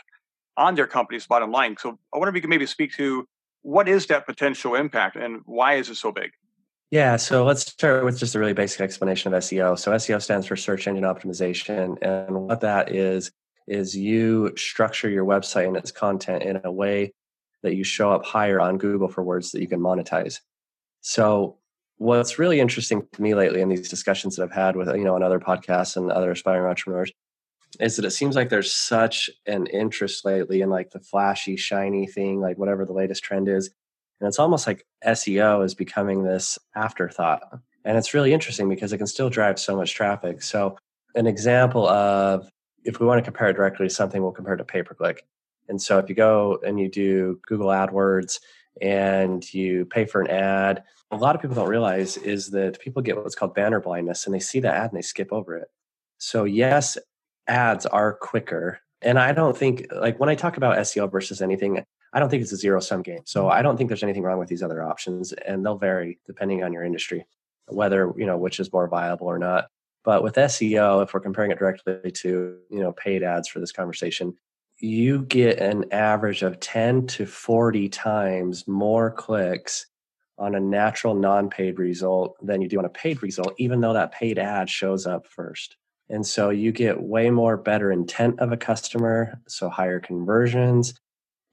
on 0.58 0.75
their 0.75 0.88
company's 0.88 1.25
bottom 1.25 1.52
line. 1.52 1.75
So 1.80 1.98
I 2.14 2.18
wonder 2.18 2.30
if 2.30 2.36
you 2.36 2.42
could 2.42 2.50
maybe 2.50 2.66
speak 2.66 2.94
to 2.96 3.25
what 3.62 3.88
is 3.88 4.08
that 4.08 4.25
potential 4.25 4.75
impact 4.75 5.16
and 5.16 5.42
why 5.46 5.75
is 5.75 5.90
it 5.90 5.96
so 5.96 6.12
big? 6.12 6.31
Yeah, 6.92 7.16
so 7.16 7.44
let's 7.44 7.66
start 7.66 8.06
with 8.06 8.20
just 8.20 8.36
a 8.36 8.40
really 8.40 8.54
basic 8.54 8.81
explanation 8.81 9.34
of 9.34 9.42
SEO. 9.42 9.80
So 9.80 9.92
SEO 9.94 10.22
stands 10.22 10.46
for 10.46 10.56
search 10.56 10.88
engine 10.88 11.06
optimization. 11.06 11.98
And 12.04 12.48
what 12.48 12.62
that 12.62 12.94
is, 12.94 13.31
is 13.68 13.95
you 13.95 14.54
structure 14.57 15.10
your 15.10 15.25
website 15.25 15.68
and 15.68 15.77
its 15.77 15.92
content 15.92 16.44
in 16.44 16.60
a 16.63 16.71
way 16.71 17.13
that 17.62 17.75
you 17.75 17.83
show 17.83 18.12
up 18.12 18.25
higher 18.25 18.60
on 18.60 18.77
Google 18.77 19.07
for 19.07 19.24
words 19.24 19.51
that 19.51 19.62
you 19.62 19.68
can 19.68 19.80
monetize. 19.80 20.39
So 21.01 21.57
what's 21.98 22.39
really 22.39 22.60
interesting 22.60 23.07
to 23.13 23.21
me 23.21 23.36
lately 23.36 23.62
in 23.62 23.69
these 23.69 23.89
discussions 23.89 24.36
that 24.36 24.44
I've 24.44 24.51
had 24.51 24.75
with 24.75 24.88
you 24.89 25.04
know 25.04 25.15
on 25.15 25.24
other 25.24 25.39
podcasts 25.39 25.95
and 25.95 26.12
other 26.12 26.31
aspiring 26.31 26.65
entrepreneurs 26.65 27.12
is 27.80 27.95
that 27.95 28.06
it 28.06 28.12
seems 28.12 28.36
like 28.36 28.50
there's 28.50 28.71
such 28.71 29.30
an 29.45 29.68
interest 29.68 30.25
lately 30.25 30.62
in 30.62 30.69
like 30.69 30.92
the 30.92 31.00
flashy 31.00 31.55
shiny 31.55 32.08
thing 32.08 32.39
like 32.41 32.58
whatever 32.58 32.86
the 32.86 32.93
latest 32.93 33.24
trend 33.24 33.48
is 33.48 33.72
and 34.20 34.27
it's 34.27 34.39
almost 34.39 34.67
like 34.67 34.86
SEO 35.05 35.63
is 35.63 35.75
becoming 35.75 36.24
this 36.24 36.60
afterthought 36.75 37.41
and 37.86 37.98
it's 37.98 38.13
really 38.13 38.34
interesting 38.34 38.70
because 38.70 38.91
it 38.91 38.98
can 38.98 39.08
still 39.08 39.29
drive 39.29 39.60
so 39.60 39.75
much 39.75 39.93
traffic 39.93 40.41
so 40.41 40.75
an 41.15 41.27
example 41.27 41.88
of 41.88 42.50
if 42.86 43.00
we 43.00 43.06
want 43.06 43.20
to 43.20 43.24
compare 43.24 43.50
it 43.50 43.56
directly 43.56 43.88
to 43.88 43.94
something, 43.94 44.22
we'll 44.22 44.32
compare 44.32 44.54
it 44.54 44.58
to 44.58 44.63
pay 44.63 44.84
per 44.84 44.94
click. 44.94 45.25
And 45.70 45.82
so 45.82 45.98
if 45.98 46.10
you 46.10 46.16
go 46.16 46.60
and 46.66 46.80
you 46.80 46.90
do 46.90 47.40
Google 47.48 47.68
AdWords 47.68 48.40
and 48.82 49.52
you 49.54 49.86
pay 49.86 50.06
for 50.06 50.22
an 50.22 50.30
ad, 50.30 50.84
a 51.12 51.16
lot 51.18 51.36
of 51.36 51.42
people 51.42 51.56
don't 51.56 51.70
realize 51.70 52.18
is 52.18 52.50
that 52.52 52.80
people 52.80 53.02
get 53.02 53.16
what's 53.16 53.36
called 53.36 53.54
banner 53.54 53.80
blindness 53.80 54.25
and 54.25 54.34
they 54.34 54.40
see 54.40 54.60
the 54.60 54.72
ad 54.72 54.92
and 54.92 54.98
they 54.98 55.04
skip 55.04 55.32
over 55.32 55.56
it. 55.56 55.70
So, 56.18 56.44
yes, 56.44 56.98
ads 57.48 57.86
are 57.86 58.13
quicker. 58.13 58.80
And 59.02 59.20
I 59.20 59.34
don't 59.34 59.56
think, 59.56 59.88
like, 59.92 60.20
when 60.20 60.30
I 60.30 60.36
talk 60.36 60.58
about 60.58 60.78
SEO 60.78 61.12
versus 61.12 61.42
anything, 61.42 61.84
I 62.13 62.20
don't 62.20 62.30
think 62.30 62.42
it's 62.42 62.52
a 62.52 62.58
zero 62.58 62.80
sum 62.80 63.02
game. 63.02 63.22
So, 63.25 63.50
I 63.50 63.62
don't 63.62 63.78
think 63.78 63.90
there's 63.90 64.04
anything 64.04 64.24
wrong 64.24 64.40
with 64.40 64.48
these 64.48 64.63
other 64.63 64.82
options, 64.82 65.34
and 65.34 65.66
they'll 65.66 65.78
vary 65.78 66.20
depending 66.25 66.63
on 66.63 66.72
your 66.72 66.84
industry, 66.84 67.25
whether, 67.68 68.13
you 68.18 68.25
know, 68.25 68.38
which 68.38 68.60
is 68.60 68.72
more 68.72 68.88
viable 68.88 69.28
or 69.28 69.38
not. 69.38 69.68
But 70.03 70.24
with 70.24 70.36
SEO, 70.36 71.03
if 71.03 71.13
we're 71.13 71.19
comparing 71.19 71.51
it 71.51 71.60
directly 71.60 72.12
to, 72.12 72.57
you 72.69 72.79
know, 72.79 72.91
paid 72.91 73.24
ads 73.24 73.48
for 73.48 73.60
this 73.60 73.72
conversation, 73.72 74.36
you 74.79 75.24
get 75.24 75.60
an 75.60 75.86
average 75.91 76.43
of 76.43 76.60
10 76.60 77.07
to 77.07 77.25
40 77.25 77.89
times 77.89 78.67
more 78.67 79.12
clicks 79.12 79.86
on 80.38 80.55
a 80.55 80.60
natural 80.60 81.15
non-paid 81.15 81.79
result 81.79 82.36
than 82.41 82.62
you 82.62 82.67
do 82.67 82.79
on 82.79 82.86
a 82.86 82.89
paid 82.89 83.22
result, 83.24 83.53
even 83.57 83.79
though 83.81 83.93
that 83.93 84.12
paid 84.12 84.39
ad 84.39 84.69
shows 84.69 85.05
up 85.05 85.27
first. 85.27 85.77
And 86.10 86.25
so 86.25 86.50
you 86.50 86.72
get 86.72 87.01
way 87.01 87.29
more 87.29 87.55
better 87.55 87.91
intent 87.91 88.39
of 88.39 88.51
a 88.51 88.57
customer, 88.57 89.39
so 89.48 89.69
higher 89.69 90.00
conversions. 90.00 90.95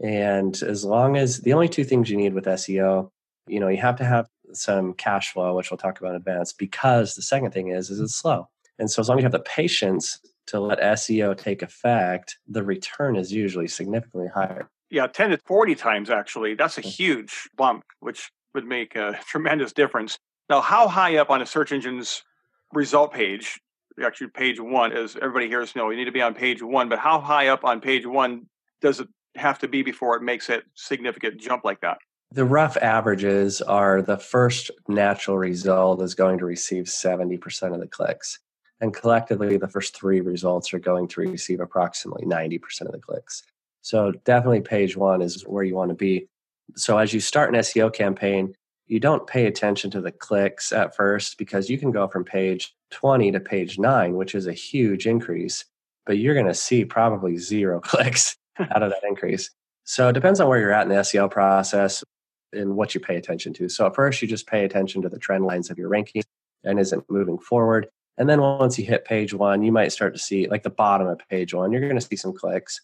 And 0.03 0.61
as 0.63 0.85
long 0.85 1.17
as 1.17 1.41
the 1.41 1.53
only 1.53 1.69
two 1.69 1.85
things 1.85 2.11
you 2.11 2.17
need 2.17 2.35
with 2.35 2.47
SEO, 2.47 3.11
you 3.47 3.61
know, 3.61 3.69
you 3.69 3.79
have 3.79 3.97
to 3.97 4.05
have 4.05 4.29
some 4.53 4.95
cash 4.95 5.33
flow, 5.33 5.55
which 5.55 5.71
we'll 5.71 5.79
talk 5.79 6.01
about 6.01 6.11
in 6.11 6.17
advance, 6.17 6.53
because 6.53 7.15
the 7.15 7.23
second 7.23 7.53
thing 7.53 7.69
is, 7.69 7.91
is 7.91 8.01
it's 8.01 8.15
slow. 8.15 8.49
And 8.79 8.91
so 8.91 9.01
as 9.01 9.09
long 9.09 9.19
as 9.19 9.23
you 9.23 9.25
have 9.25 9.33
the 9.33 9.41
patience 9.41 10.21
to 10.47 10.61
let 10.61 10.81
SEO 10.81 11.37
take 11.37 11.63
effect, 11.63 12.39
the 12.49 12.63
return 12.63 13.17
is 13.17 13.33
usually 13.33 13.69
significantly 13.69 14.29
higher. 14.29 14.71
Yeah, 14.91 15.07
10 15.07 15.31
to 15.31 15.39
40 15.47 15.75
times 15.75 16.11
actually. 16.11 16.55
That's 16.55 16.79
a 16.79 16.83
mm. 16.83 16.87
huge 16.87 17.49
bump, 17.57 17.85
which 18.01 18.31
would 18.55 18.65
make 18.65 18.97
a 18.97 19.19
tremendous 19.27 19.73
difference. 19.73 20.19
Now, 20.49 20.61
how 20.61 20.89
high 20.89 21.17
up 21.17 21.31
on 21.31 21.43
a 21.43 21.47
search 21.47 21.71
engine's 21.73 22.25
result 22.73 23.13
page 23.13 23.61
actually 24.05 24.29
page 24.29 24.61
one, 24.61 24.93
as 24.93 25.17
everybody 25.17 25.49
hears, 25.49 25.77
know, 25.77 25.91
you 25.91 25.97
need 25.97 26.05
to 26.07 26.13
be 26.13 26.23
on 26.23 26.35
page 26.35 26.63
one. 26.63 26.89
But 26.89 26.99
how 26.99 27.21
high 27.21 27.49
up 27.49 27.65
on 27.65 27.81
page 27.81 28.07
one 28.07 28.47
does 28.81 29.01
it 29.01 29.09
have 29.37 29.59
to 29.61 29.69
be 29.69 29.83
before 29.83 30.17
it 30.17 30.23
makes 30.23 30.49
a 30.49 30.63
significant 30.75 31.41
jump 31.41 31.65
like 31.65 31.81
that? 31.81 31.99
The 32.33 32.45
rough 32.45 32.77
averages 32.77 33.61
are 33.61 34.03
the 34.03 34.17
first 34.17 34.71
natural 34.87 35.37
result 35.37 36.01
is 36.01 36.15
going 36.15 36.39
to 36.39 36.45
receive 36.45 36.85
70% 36.85 37.75
of 37.75 37.81
the 37.81 37.89
clicks. 37.89 38.39
And 38.81 38.95
collectively, 38.95 39.57
the 39.57 39.67
first 39.67 39.97
three 39.97 40.21
results 40.21 40.73
are 40.73 40.79
going 40.79 41.09
to 41.09 41.21
receive 41.23 41.59
approximately 41.59 42.25
90% 42.25 42.83
of 42.83 42.93
the 42.93 43.01
clicks. 43.01 43.43
So 43.83 44.13
definitely 44.25 44.61
page 44.61 44.97
one 44.97 45.23
is 45.23 45.43
where 45.43 45.65
you 45.65 45.75
want 45.75 45.89
to 45.89 45.97
be. 45.97 46.29
So 46.77 46.99
as 46.99 47.13
you 47.13 47.19
start 47.19 47.53
an 47.53 47.61
SEO 47.61 47.93
campaign, 47.93 48.55
you 48.87 49.01
don't 49.01 49.27
pay 49.27 49.47
attention 49.47 49.91
to 49.91 50.01
the 50.01 50.13
clicks 50.13 50.73
at 50.73 50.95
first 50.95 51.37
because 51.37 51.69
you 51.69 51.79
can 51.79 51.91
go 51.91 52.07
from 52.07 52.25
page 52.25 52.73
20 52.93 53.33
to 53.33 53.41
page 53.41 53.77
nine, 53.77 54.15
which 54.15 54.37
is 54.37 54.47
a 54.47 54.53
huge 54.53 55.05
increase, 55.05 55.65
but 56.07 56.19
you're 56.19 56.35
going 56.35 56.47
to 56.47 56.55
see 56.55 56.85
probably 56.85 57.37
zero 57.39 57.81
clicks 57.85 58.37
out 58.59 58.85
of 58.85 58.91
that 58.91 59.03
increase. 59.03 59.51
So 59.83 60.11
it 60.11 60.13
depends 60.13 60.39
on 60.39 60.49
where 60.49 60.61
you're 60.61 60.73
at 60.73 60.83
in 60.85 60.91
the 60.91 60.95
SEO 60.97 61.29
process 61.29 62.05
and 62.53 62.77
what 62.77 62.95
you 62.95 63.01
pay 63.01 63.17
attention 63.17 63.53
to. 63.55 63.69
So 63.69 63.87
at 63.87 63.95
first, 63.95 64.21
you 64.23 64.29
just 64.29 64.47
pay 64.47 64.65
attention 64.65 65.03
to 65.03 65.09
the 65.09 65.19
trend 65.19 65.45
lines 65.45 65.71
of 65.71 65.79
your 65.79 65.89
ranking 65.89 66.23
and 66.65 66.79
is 66.79 66.93
it 66.93 67.01
moving 67.09 67.39
forward. 67.39 67.89
And 68.19 68.29
then 68.29 68.41
once 68.41 68.79
you 68.79 68.85
hit 68.85 69.05
page 69.05 69.33
one, 69.33 69.63
you 69.63 69.73
might 69.73 69.93
start 69.93 70.15
to 70.15 70.21
see 70.21 70.47
like 70.49 70.63
the 70.63 70.71
bottom 70.71 71.07
of 71.07 71.21
page 71.31 71.55
one, 71.55 71.73
you're 71.73 71.81
going 71.81 71.95
to 71.95 72.01
see 72.01 72.17
some 72.17 72.35
clicks. 72.35 72.81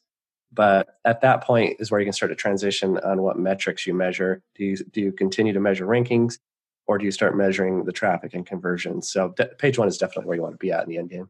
But 0.52 0.88
at 1.04 1.20
that 1.20 1.42
point 1.42 1.76
is 1.80 1.90
where 1.90 2.00
you 2.00 2.06
can 2.06 2.12
start 2.12 2.30
to 2.30 2.36
transition 2.36 2.98
on 2.98 3.22
what 3.22 3.38
metrics 3.38 3.86
you 3.86 3.92
measure. 3.92 4.42
Do 4.54 4.64
you 4.64 4.76
do 4.76 5.00
you 5.00 5.12
continue 5.12 5.52
to 5.52 5.60
measure 5.60 5.86
rankings, 5.86 6.38
or 6.86 6.98
do 6.98 7.04
you 7.04 7.10
start 7.10 7.36
measuring 7.36 7.84
the 7.84 7.92
traffic 7.92 8.32
and 8.32 8.46
conversions? 8.46 9.10
So 9.10 9.34
de- 9.36 9.48
page 9.58 9.78
one 9.78 9.88
is 9.88 9.98
definitely 9.98 10.28
where 10.28 10.36
you 10.36 10.42
want 10.42 10.54
to 10.54 10.58
be 10.58 10.72
at 10.72 10.84
in 10.84 10.88
the 10.88 10.98
end 10.98 11.10
game. 11.10 11.28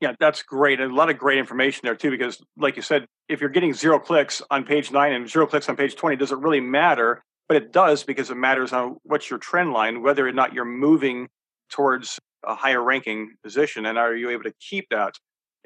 Yeah, 0.00 0.14
that's 0.18 0.42
great. 0.42 0.80
And 0.80 0.90
a 0.90 0.94
lot 0.94 1.10
of 1.10 1.18
great 1.18 1.38
information 1.38 1.82
there 1.84 1.94
too, 1.94 2.10
because 2.10 2.42
like 2.56 2.74
you 2.74 2.82
said, 2.82 3.06
if 3.28 3.40
you're 3.40 3.50
getting 3.50 3.72
zero 3.72 4.00
clicks 4.00 4.42
on 4.50 4.64
page 4.64 4.90
nine 4.90 5.12
and 5.12 5.30
zero 5.30 5.46
clicks 5.46 5.68
on 5.68 5.76
page 5.76 5.94
20, 5.94 6.16
does 6.16 6.32
it 6.32 6.38
really 6.38 6.60
matter? 6.60 7.22
But 7.52 7.64
it 7.64 7.70
does 7.70 8.02
because 8.02 8.30
it 8.30 8.36
matters 8.36 8.72
on 8.72 8.96
what's 9.02 9.28
your 9.28 9.38
trend 9.38 9.74
line, 9.74 10.00
whether 10.00 10.26
or 10.26 10.32
not 10.32 10.54
you're 10.54 10.64
moving 10.64 11.28
towards 11.68 12.18
a 12.42 12.54
higher 12.54 12.82
ranking 12.82 13.34
position, 13.44 13.84
and 13.84 13.98
are 13.98 14.16
you 14.16 14.30
able 14.30 14.44
to 14.44 14.54
keep 14.58 14.88
that 14.88 15.12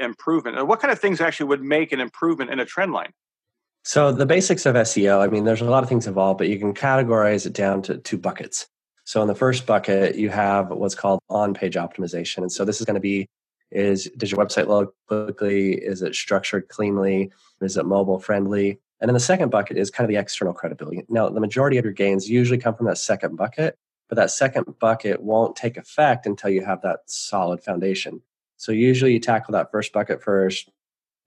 improvement? 0.01 0.59
And 0.59 0.67
what 0.67 0.81
kind 0.81 0.91
of 0.91 0.99
things 0.99 1.21
actually 1.21 1.47
would 1.47 1.63
make 1.63 1.93
an 1.93 2.01
improvement 2.01 2.51
in 2.51 2.59
a 2.59 2.65
trend 2.65 2.93
line? 2.93 3.13
So 3.85 4.11
the 4.11 4.27
basics 4.27 4.67
of 4.67 4.75
SEO, 4.75 5.21
I 5.21 5.29
mean, 5.29 5.45
there's 5.45 5.61
a 5.61 5.71
lot 5.71 5.85
of 5.85 5.89
things 5.89 6.09
involved, 6.09 6.39
but 6.39 6.49
you 6.49 6.59
can 6.59 6.75
categorize 6.75 7.47
it 7.47 7.53
down 7.53 7.83
to 7.83 7.99
two 7.99 8.19
buckets. 8.19 8.67
So 9.05 9.23
in 9.23 9.29
the 9.29 9.37
first 9.37 9.65
bucket, 9.65 10.17
you 10.17 10.29
have 10.31 10.71
what's 10.71 10.97
called 10.97 11.21
on-page 11.31 11.77
optimization, 11.77 12.39
and 12.39 12.51
so 12.51 12.65
this 12.65 12.81
is 12.81 12.85
going 12.85 12.95
to 12.95 13.01
be 13.01 13.29
is 13.71 14.11
does 14.17 14.33
your 14.33 14.45
website 14.45 14.67
look 14.67 14.93
quickly? 15.07 15.75
Is 15.75 16.03
it 16.03 16.17
structured 16.17 16.69
cleanly? 16.69 17.31
Is 17.61 17.77
it 17.77 17.87
mobile 17.87 18.19
friendly? 18.19 18.81
And 19.01 19.09
then 19.09 19.15
the 19.15 19.21
second 19.21 19.51
bucket 19.51 19.77
is 19.77 19.91
kind 19.91 20.05
of 20.05 20.09
the 20.09 20.21
external 20.21 20.55
credibility. 20.55 21.05
Now, 21.09 21.29
the 21.29 21.41
majority 21.41 21.77
of 21.77 21.85
your 21.85 21.93
gains 21.93 22.31
usually 22.31 22.59
come 22.59 22.75
from 22.75 22.87
that 22.87 22.99
second 22.99 23.37
bucket, 23.37 23.77
but 24.09 24.17
that 24.17 24.31
second 24.31 24.79
bucket 24.79 25.23
won't 25.23 25.57
take 25.57 25.77
effect 25.77 26.27
until 26.27 26.51
you 26.51 26.65
have 26.65 26.81
that 26.83 27.01
solid 27.07 27.63
foundation. 27.63 28.23
So 28.57 28.73
usually 28.73 29.13
you 29.13 29.21
tackle 29.21 29.53
that 29.53 29.71
first 29.71 29.93
bucket 29.93 30.23
first, 30.23 30.71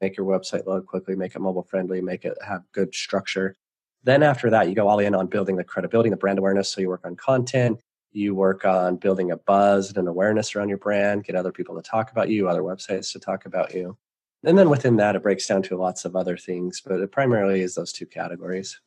make 0.02 0.18
your 0.18 0.26
website 0.26 0.66
load 0.66 0.88
quickly, 0.88 1.16
make 1.16 1.36
it 1.36 1.40
mobile 1.40 1.64
friendly, 1.64 2.02
make 2.02 2.26
it 2.26 2.38
have 2.46 2.64
good 2.72 2.94
structure. 2.96 3.56
Then 4.04 4.24
after 4.24 4.50
that, 4.50 4.70
you 4.70 4.76
go 4.76 4.88
all 4.88 5.00
in 5.00 5.14
on 5.14 5.28
building 5.28 5.58
the 5.58 5.64
credibility, 5.64 6.10
the 6.10 6.16
brand 6.16 6.40
awareness. 6.40 6.72
So 6.72 6.82
you 6.82 6.88
work 6.88 7.06
on 7.06 7.16
content, 7.18 7.80
you 8.12 8.34
work 8.34 8.66
on 8.66 8.96
building 8.96 9.32
a 9.32 9.38
buzz 9.38 9.90
and 9.90 9.98
an 9.98 10.08
awareness 10.08 10.56
around 10.56 10.70
your 10.70 10.78
brand, 10.78 11.26
get 11.26 11.36
other 11.36 11.52
people 11.52 11.76
to 11.76 11.82
talk 11.82 12.12
about 12.12 12.30
you, 12.30 12.48
other 12.48 12.64
websites 12.64 13.12
to 13.12 13.20
talk 13.20 13.46
about 13.46 13.74
you. 13.76 13.98
And 14.44 14.58
then 14.58 14.70
within 14.70 14.96
that, 14.98 15.16
it 15.16 15.24
breaks 15.24 15.48
down 15.48 15.64
to 15.64 15.78
lots 15.78 16.06
of 16.06 16.16
other 16.16 16.38
things, 16.38 16.82
but 16.86 17.00
it 17.00 17.12
primarily 17.12 17.62
is 17.62 17.76
those 17.76 17.92
two 17.92 18.06
categories. 18.06 18.80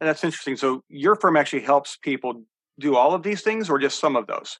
And 0.00 0.08
that's 0.08 0.24
interesting. 0.24 0.56
So 0.56 0.82
your 0.88 1.16
firm 1.16 1.36
actually 1.36 1.62
helps 1.62 1.96
people 1.96 2.42
do 2.78 2.96
all 2.96 3.14
of 3.14 3.22
these 3.22 3.42
things 3.42 3.68
or 3.68 3.78
just 3.78 3.98
some 3.98 4.16
of 4.16 4.26
those? 4.26 4.58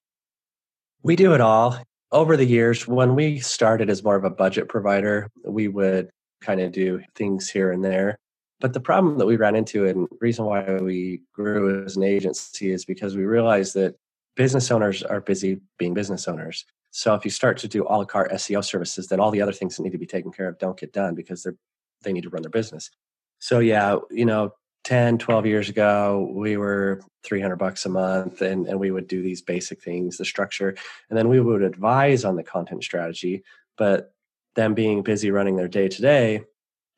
We 1.03 1.17
do 1.17 1.35
it 1.35 1.41
all. 1.41 1.79
Over 2.11 2.37
the 2.37 2.45
years, 2.45 2.87
when 2.87 3.15
we 3.15 3.39
started 3.39 3.89
as 3.89 4.05
more 4.05 4.17
of 4.17 4.25
a 4.25 4.31
budget 4.31 4.69
provider, 4.69 5.31
we 5.45 5.69
would 5.69 6.11
kind 6.43 6.61
of 6.61 6.73
do 6.73 7.01
things 7.15 7.49
here 7.49 7.73
and 7.73 7.85
there. 7.85 8.19
But 8.61 8.75
the 8.75 8.81
problem 8.81 9.19
that 9.19 9.27
we 9.27 9.37
ran 9.37 9.57
into 9.57 9.87
and 9.87 10.07
reason 10.21 10.45
why 10.45 10.75
we 10.77 11.23
grew 11.33 11.85
as 11.85 11.97
an 11.97 12.05
agency 12.05 12.71
is 12.71 12.85
because 12.85 13.17
we 13.17 13.25
realized 13.25 13.75
that 13.75 13.97
business 14.37 14.71
owners 14.71 15.03
are 15.03 15.21
busy 15.21 15.61
being 15.79 15.95
business 15.95 16.29
owners. 16.29 16.65
So 16.93 17.15
if 17.15 17.25
you 17.25 17.31
start 17.31 17.59
to 17.59 17.69
do 17.69 17.85
a 17.85 17.97
la 17.97 18.05
carte 18.05 18.31
SEO 18.33 18.65
services, 18.65 19.09
then 19.09 19.19
all 19.19 19.31
the 19.31 19.43
other 19.43 19.53
things 19.53 19.77
that 19.77 19.83
need 19.83 19.93
to 19.93 19.99
be 19.99 20.07
taken 20.07 20.31
care 20.31 20.49
of 20.49 20.59
don't 20.59 20.79
get 20.79 20.93
done 20.93 21.15
because 21.15 21.43
they're 21.43 21.57
they 22.03 22.13
need 22.13 22.23
to 22.23 22.31
run 22.31 22.43
their 22.43 22.51
business. 22.51 22.91
So 23.39 23.59
yeah, 23.59 23.97
you 24.11 24.25
know, 24.25 24.53
10, 24.85 25.19
12 25.19 25.47
years 25.47 25.69
ago, 25.69 26.29
we 26.33 26.57
were 26.57 27.01
300 27.25 27.57
bucks 27.57 27.87
a 27.87 27.89
month 27.89 28.43
and, 28.43 28.67
and 28.67 28.79
we 28.79 28.91
would 28.91 29.07
do 29.07 29.23
these 29.23 29.43
basic 29.43 29.83
things, 29.83 30.19
the 30.19 30.25
structure, 30.25 30.75
and 31.09 31.19
then 31.19 31.29
we 31.29 31.41
would 31.41 31.63
advise 31.63 32.25
on 32.25 32.37
the 32.37 32.43
content 32.43 32.83
strategy. 32.83 33.45
But 33.77 34.13
them 34.55 34.75
being 34.75 35.03
busy 35.03 35.31
running 35.31 35.57
their 35.57 35.69
day 35.69 35.89
to 35.89 36.03
day 36.03 36.45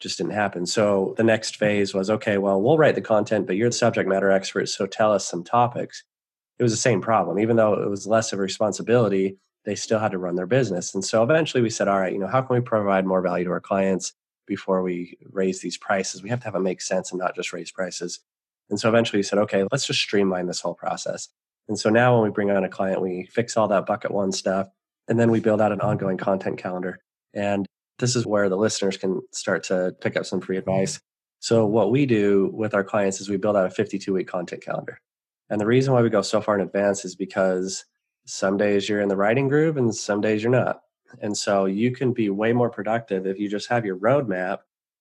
just 0.00 0.18
didn't 0.18 0.32
happen. 0.32 0.66
So 0.66 1.14
the 1.16 1.22
next 1.22 1.56
phase 1.56 1.94
was 1.94 2.10
okay, 2.10 2.38
well, 2.38 2.60
we'll 2.60 2.78
write 2.78 2.94
the 2.94 3.00
content, 3.00 3.46
but 3.46 3.56
you're 3.56 3.68
the 3.68 3.76
subject 3.76 4.08
matter 4.08 4.30
expert. 4.30 4.68
So 4.68 4.86
tell 4.86 5.12
us 5.12 5.28
some 5.28 5.44
topics. 5.44 6.02
It 6.58 6.62
was 6.62 6.72
the 6.72 6.78
same 6.78 7.00
problem. 7.00 7.38
Even 7.38 7.56
though 7.56 7.74
it 7.74 7.88
was 7.88 8.06
less 8.06 8.32
of 8.32 8.38
a 8.38 8.42
responsibility, 8.42 9.36
they 9.64 9.74
still 9.74 9.98
had 9.98 10.12
to 10.12 10.18
run 10.18 10.36
their 10.36 10.46
business. 10.46 10.94
And 10.94 11.04
so 11.04 11.22
eventually 11.22 11.62
we 11.62 11.70
said, 11.70 11.88
all 11.88 11.98
right, 11.98 12.12
you 12.12 12.18
know, 12.18 12.26
how 12.26 12.42
can 12.42 12.56
we 12.56 12.60
provide 12.60 13.06
more 13.06 13.22
value 13.22 13.44
to 13.44 13.50
our 13.50 13.60
clients 13.60 14.12
before 14.46 14.82
we 14.82 15.16
raise 15.32 15.60
these 15.60 15.78
prices? 15.78 16.22
We 16.22 16.28
have 16.30 16.40
to 16.40 16.44
have 16.44 16.54
it 16.54 16.60
make 16.60 16.82
sense 16.82 17.10
and 17.10 17.18
not 17.18 17.34
just 17.34 17.52
raise 17.52 17.70
prices. 17.70 18.20
And 18.70 18.78
so 18.78 18.88
eventually 18.88 19.18
we 19.18 19.24
said, 19.24 19.38
okay, 19.40 19.64
let's 19.70 19.86
just 19.86 20.00
streamline 20.00 20.46
this 20.46 20.60
whole 20.60 20.74
process. 20.74 21.28
And 21.68 21.78
so 21.78 21.88
now 21.90 22.14
when 22.14 22.28
we 22.28 22.34
bring 22.34 22.50
on 22.50 22.64
a 22.64 22.68
client, 22.68 23.00
we 23.00 23.28
fix 23.32 23.56
all 23.56 23.68
that 23.68 23.86
bucket 23.86 24.10
one 24.10 24.32
stuff, 24.32 24.68
and 25.08 25.18
then 25.18 25.30
we 25.30 25.40
build 25.40 25.60
out 25.60 25.72
an 25.72 25.80
ongoing 25.80 26.18
content 26.18 26.58
calendar. 26.58 26.98
And 27.32 27.66
this 27.98 28.16
is 28.16 28.26
where 28.26 28.48
the 28.48 28.56
listeners 28.56 28.96
can 28.96 29.22
start 29.32 29.64
to 29.64 29.94
pick 30.00 30.16
up 30.16 30.26
some 30.26 30.40
free 30.40 30.56
advice. 30.56 31.00
So 31.40 31.66
what 31.66 31.90
we 31.90 32.06
do 32.06 32.50
with 32.52 32.74
our 32.74 32.84
clients 32.84 33.20
is 33.20 33.28
we 33.28 33.36
build 33.36 33.56
out 33.56 33.66
a 33.66 33.70
52 33.70 34.12
week 34.12 34.26
content 34.26 34.62
calendar. 34.62 34.98
And 35.50 35.60
the 35.60 35.66
reason 35.66 35.92
why 35.92 36.02
we 36.02 36.10
go 36.10 36.22
so 36.22 36.40
far 36.40 36.54
in 36.54 36.62
advance 36.62 37.04
is 37.04 37.14
because 37.14 37.84
some 38.26 38.56
days 38.56 38.88
you're 38.88 39.00
in 39.00 39.08
the 39.08 39.16
writing 39.16 39.48
groove 39.48 39.76
and 39.76 39.94
some 39.94 40.20
days 40.20 40.42
you're 40.42 40.50
not. 40.50 40.80
And 41.20 41.36
so 41.36 41.66
you 41.66 41.92
can 41.92 42.12
be 42.12 42.30
way 42.30 42.52
more 42.52 42.70
productive 42.70 43.26
if 43.26 43.38
you 43.38 43.48
just 43.48 43.68
have 43.68 43.84
your 43.84 43.96
roadmap 43.98 44.58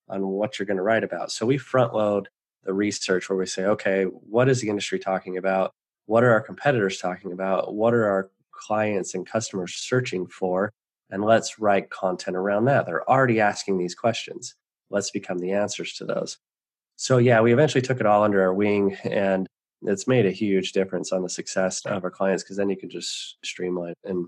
on 0.10 0.28
what 0.28 0.60
you're 0.60 0.66
going 0.66 0.78
to 0.78 0.84
write 0.84 1.04
about. 1.04 1.32
So 1.32 1.46
we 1.46 1.58
front 1.58 1.94
load 1.94 2.30
the 2.64 2.74
research 2.74 3.30
where 3.30 3.38
we 3.38 3.46
say, 3.46 3.66
okay, 3.66 4.04
what 4.04 4.50
is 4.50 4.62
the 4.62 4.70
industry 4.70 5.00
talking 5.00 5.38
about? 5.38 5.72
What 6.06 6.24
are 6.24 6.32
our 6.32 6.42
competitors 6.42 7.00
talking 7.00 7.32
about? 7.32 7.74
What 7.74 7.94
are 7.94 8.06
our 8.06 8.30
clients 8.52 9.16
and 9.16 9.26
customers 9.26 9.74
searching 9.76 10.28
for? 10.28 10.72
And 11.10 11.24
let's 11.24 11.60
write 11.60 11.90
content 11.90 12.38
around 12.38 12.66
that. 12.66 12.86
They're 12.86 13.10
already 13.10 13.40
asking 13.40 13.78
these 13.78 13.96
questions. 13.96 14.56
Let's 14.90 15.12
become 15.12 15.40
the 15.40 15.52
answers 15.52 15.94
to 15.94 16.06
those. 16.06 16.38
So, 16.96 17.18
yeah, 17.18 17.42
we 17.42 17.54
eventually 17.54 17.82
took 17.82 18.00
it 18.00 18.06
all 18.06 18.24
under 18.24 18.42
our 18.42 18.54
wing 18.54 18.96
and 19.04 19.48
it's 19.86 20.08
made 20.08 20.26
a 20.26 20.32
huge 20.32 20.72
difference 20.72 21.12
on 21.12 21.24
the 21.24 21.30
success 21.30 21.86
of 21.86 22.04
our 22.04 22.12
clients 22.12 22.44
because 22.44 22.58
then 22.58 22.70
you 22.70 22.78
can 22.78 22.90
just 22.90 23.38
streamline. 23.44 23.94
And 24.04 24.28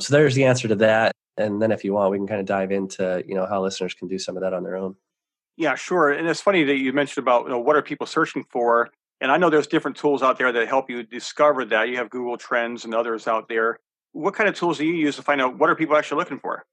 so 0.00 0.12
there's 0.12 0.34
the 0.34 0.44
answer 0.44 0.68
to 0.68 0.74
that. 0.76 1.12
And 1.36 1.60
then 1.60 1.72
if 1.72 1.84
you 1.84 1.92
want, 1.94 2.10
we 2.10 2.18
can 2.18 2.26
kind 2.26 2.40
of 2.40 2.46
dive 2.46 2.70
into, 2.70 3.22
you 3.26 3.34
know, 3.34 3.46
how 3.46 3.62
listeners 3.62 3.94
can 3.94 4.08
do 4.08 4.18
some 4.18 4.36
of 4.36 4.42
that 4.42 4.54
on 4.54 4.62
their 4.62 4.76
own. 4.76 4.96
Yeah, 5.56 5.74
sure. 5.74 6.10
And 6.10 6.28
it's 6.28 6.40
funny 6.40 6.64
that 6.64 6.76
you 6.76 6.92
mentioned 6.92 7.22
about, 7.22 7.44
you 7.44 7.50
know, 7.50 7.58
what 7.58 7.76
are 7.76 7.82
people 7.82 8.06
searching 8.06 8.44
for? 8.50 8.90
And 9.20 9.30
I 9.30 9.36
know 9.36 9.50
there's 9.50 9.66
different 9.66 9.96
tools 9.96 10.22
out 10.22 10.38
there 10.38 10.52
that 10.52 10.68
help 10.68 10.90
you 10.90 11.02
discover 11.02 11.64
that. 11.66 11.88
You 11.88 11.96
have 11.96 12.10
Google 12.10 12.36
Trends 12.36 12.84
and 12.84 12.94
others 12.94 13.26
out 13.26 13.48
there. 13.48 13.78
What 14.12 14.34
kind 14.34 14.48
of 14.48 14.54
tools 14.54 14.78
do 14.78 14.84
you 14.84 14.94
use 14.94 15.16
to 15.16 15.22
find 15.22 15.40
out 15.40 15.58
what 15.58 15.70
are 15.70 15.74
people 15.74 15.96
actually 15.96 16.18
looking 16.18 16.38
for? 16.38 16.64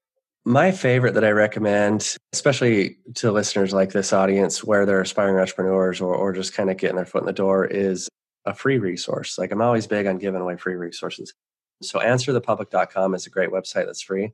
My 0.44 0.72
favorite 0.72 1.14
that 1.14 1.24
I 1.24 1.30
recommend, 1.30 2.16
especially 2.32 2.98
to 3.14 3.30
listeners 3.30 3.72
like 3.72 3.92
this 3.92 4.12
audience 4.12 4.64
where 4.64 4.84
they're 4.84 5.00
aspiring 5.00 5.38
entrepreneurs 5.38 6.00
or, 6.00 6.14
or 6.14 6.32
just 6.32 6.52
kind 6.52 6.68
of 6.68 6.76
getting 6.76 6.96
their 6.96 7.06
foot 7.06 7.22
in 7.22 7.26
the 7.26 7.32
door, 7.32 7.64
is 7.64 8.08
a 8.44 8.54
free 8.54 8.78
resource. 8.78 9.38
Like 9.38 9.52
I'm 9.52 9.62
always 9.62 9.86
big 9.86 10.06
on 10.06 10.18
giving 10.18 10.40
away 10.40 10.56
free 10.56 10.74
resources. 10.74 11.34
So 11.82 11.98
answerthepublic.com 11.98 13.14
is 13.14 13.26
a 13.26 13.30
great 13.30 13.50
website 13.50 13.86
that's 13.86 14.02
free. 14.02 14.32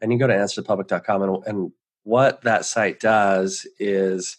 And 0.00 0.12
you 0.12 0.18
go 0.18 0.26
to 0.26 0.34
answerthepublic.com 0.34 1.22
and, 1.22 1.46
and 1.46 1.72
what 2.04 2.42
that 2.42 2.64
site 2.64 3.00
does 3.00 3.66
is 3.78 4.36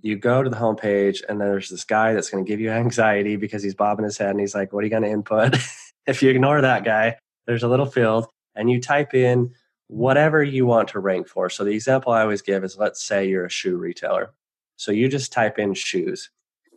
you 0.00 0.16
go 0.16 0.42
to 0.42 0.50
the 0.50 0.56
homepage 0.56 1.22
and 1.28 1.40
there's 1.40 1.70
this 1.70 1.84
guy 1.84 2.12
that's 2.12 2.30
going 2.30 2.44
to 2.44 2.48
give 2.48 2.60
you 2.60 2.70
anxiety 2.70 3.36
because 3.36 3.62
he's 3.62 3.74
bobbing 3.74 4.04
his 4.04 4.18
head 4.18 4.30
and 4.30 4.40
he's 4.40 4.54
like, 4.54 4.72
what 4.72 4.80
are 4.80 4.84
you 4.86 4.90
going 4.90 5.02
to 5.02 5.10
input? 5.10 5.56
if 6.06 6.22
you 6.22 6.30
ignore 6.30 6.60
that 6.60 6.84
guy, 6.84 7.16
there's 7.46 7.62
a 7.62 7.68
little 7.68 7.86
field 7.86 8.26
and 8.54 8.70
you 8.70 8.80
type 8.80 9.14
in 9.14 9.52
whatever 9.86 10.42
you 10.42 10.66
want 10.66 10.88
to 10.88 11.00
rank 11.00 11.26
for. 11.26 11.48
So 11.48 11.64
the 11.64 11.72
example 11.72 12.12
I 12.12 12.22
always 12.22 12.42
give 12.42 12.62
is 12.62 12.76
let's 12.76 13.02
say 13.02 13.26
you're 13.26 13.46
a 13.46 13.50
shoe 13.50 13.76
retailer. 13.76 14.32
So 14.76 14.92
you 14.92 15.08
just 15.08 15.32
type 15.32 15.58
in 15.58 15.74
shoes 15.74 16.30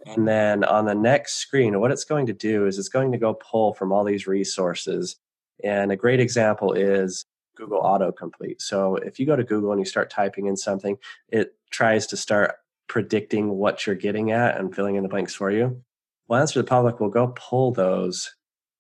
and 0.06 0.28
then 0.28 0.64
on 0.64 0.86
the 0.86 0.96
next 0.96 1.36
screen, 1.36 1.80
what 1.80 1.92
it's 1.92 2.04
going 2.04 2.26
to 2.28 2.34
do 2.34 2.66
is 2.66 2.80
it's 2.80 2.90
going 2.90 3.12
to 3.12 3.18
go 3.18 3.34
pull 3.34 3.74
from 3.74 3.92
all 3.92 4.04
these 4.04 4.28
resources. 4.28 5.18
And 5.64 5.92
a 5.92 5.96
great 5.96 6.20
example 6.20 6.74
is 6.74 7.26
Google 7.56 7.82
autocomplete. 7.82 8.62
So 8.62 8.96
if 8.96 9.20
you 9.20 9.26
go 9.26 9.36
to 9.36 9.44
Google 9.44 9.72
and 9.72 9.80
you 9.80 9.86
start 9.86 10.10
typing 10.10 10.48
in 10.48 10.58
something, 10.58 10.98
it 11.30 11.56
tries 11.70 12.08
to 12.08 12.18
start 12.18 12.56
predicting 12.88 13.50
what 13.50 13.86
you're 13.86 13.96
getting 13.96 14.32
at 14.32 14.58
and 14.58 14.76
filling 14.76 14.96
in 14.96 15.04
the 15.04 15.10
blanks 15.10 15.36
for 15.36 15.52
you. 15.52 15.82
Well, 16.28 16.42
Answer 16.42 16.60
the 16.60 16.68
Public 16.68 17.00
will 17.00 17.10
go 17.10 17.34
pull 17.36 17.72
those 17.72 18.34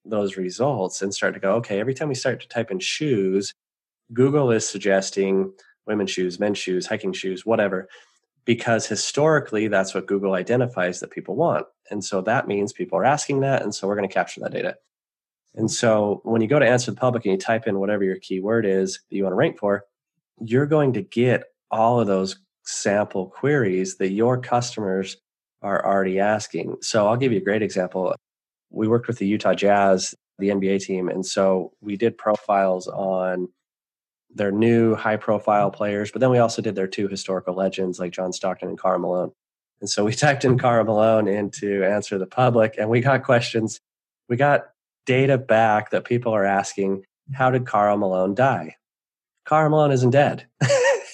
those 0.04 0.36
results 0.36 1.04
and 1.04 1.13
start 1.13 1.36
to 1.36 1.40
go, 1.40 1.54
okay, 1.56 1.80
every 1.80 1.94
time 1.94 2.10
we 2.10 2.16
start 2.16 2.42
to 2.42 2.48
type 2.48 2.72
in 2.72 2.80
shoes, 2.80 3.54
Google 4.12 4.50
is 4.50 4.68
suggesting 4.68 5.54
women's 5.86 6.10
shoes, 6.10 6.40
men's 6.40 6.58
shoes, 6.58 6.88
hiking 6.88 7.13
shoes, 7.13 7.46
whatever, 7.46 7.88
because 8.45 8.88
historically 8.88 9.67
that's 9.67 9.93
what 9.93 10.07
Google 10.07 10.33
identifies 10.33 11.00
that 11.00 11.12
people 11.12 11.36
want. 11.36 11.65
And 11.89 12.03
so 12.03 12.21
that 12.21 12.48
means 12.48 12.74
people 12.74 12.98
are 12.98 13.05
asking 13.05 13.41
that. 13.41 13.62
And 13.62 13.74
so 13.74 13.88
we're 13.88 13.95
going 13.95 14.07
to 14.07 14.13
capture 14.13 14.41
that 14.41 14.53
data. 14.53 14.77
And 15.55 15.69
so 15.69 16.21
when 16.24 16.41
you 16.41 16.48
go 16.48 16.60
to 16.60 16.67
answer 16.67 16.91
the 16.91 16.98
public 16.98 17.25
and 17.25 17.33
you 17.33 17.38
type 17.38 17.67
in 17.67 17.79
whatever 17.79 18.03
your 18.03 18.17
keyword 18.17 18.65
is 18.65 19.00
that 19.10 19.15
you 19.15 19.24
want 19.24 19.33
to 19.33 19.38
rank 19.38 19.60
for, 19.60 19.86
you're 20.39 20.65
going 20.65 20.93
to 20.93 21.01
get 21.01 21.43
all 21.69 22.00
of 22.00 22.07
those 22.07 22.38
sample 22.63 23.27
queries 23.27 23.98
that 23.98 24.12
your 24.12 24.39
customers 24.39 25.17
are 25.62 25.86
already 25.86 26.19
asking. 26.19 26.77
So 26.81 27.07
I'll 27.07 27.17
give 27.17 27.31
you 27.31 27.39
a 27.39 27.43
great 27.43 27.62
example. 27.62 28.15
We 28.69 28.88
worked 28.88 29.07
with 29.07 29.17
the 29.17 29.27
Utah 29.27 29.53
Jazz, 29.53 30.15
the 30.39 30.50
NBA 30.50 30.81
team, 30.81 31.10
and 31.10 31.25
so 31.25 31.74
we 31.81 31.98
did 31.98 32.17
profiles 32.17 32.88
on 32.88 33.50
their 34.35 34.51
new 34.51 34.95
high 34.95 35.17
profile 35.17 35.71
players, 35.71 36.11
but 36.11 36.21
then 36.21 36.29
we 36.29 36.38
also 36.38 36.61
did 36.61 36.75
their 36.75 36.88
two 36.88 37.07
historical 37.07 37.53
legends 37.53 38.00
like 38.00 38.11
John 38.11 38.33
Stockton 38.33 38.69
and 38.69 38.77
Karl 38.77 39.00
Malone. 39.00 39.31
And 39.79 39.89
so 39.89 40.05
we 40.05 40.13
typed 40.15 40.45
in 40.45 40.57
Karl 40.57 40.83
Malone 40.83 41.27
into 41.27 41.83
answer 41.83 42.17
the 42.17 42.27
public 42.27 42.75
and 42.77 42.89
we 42.89 43.01
got 43.01 43.23
questions. 43.23 43.79
We 44.29 44.38
got 44.38 44.65
data 45.05 45.38
back 45.38 45.91
that 45.91 46.05
people 46.05 46.33
are 46.33 46.45
asking, 46.45 47.03
how 47.33 47.51
did 47.51 47.65
Karl 47.65 47.97
Malone 47.97 48.35
die? 48.35 48.75
Karl 49.45 49.69
Malone 49.69 49.91
isn't 49.91 50.11
dead. 50.11 50.47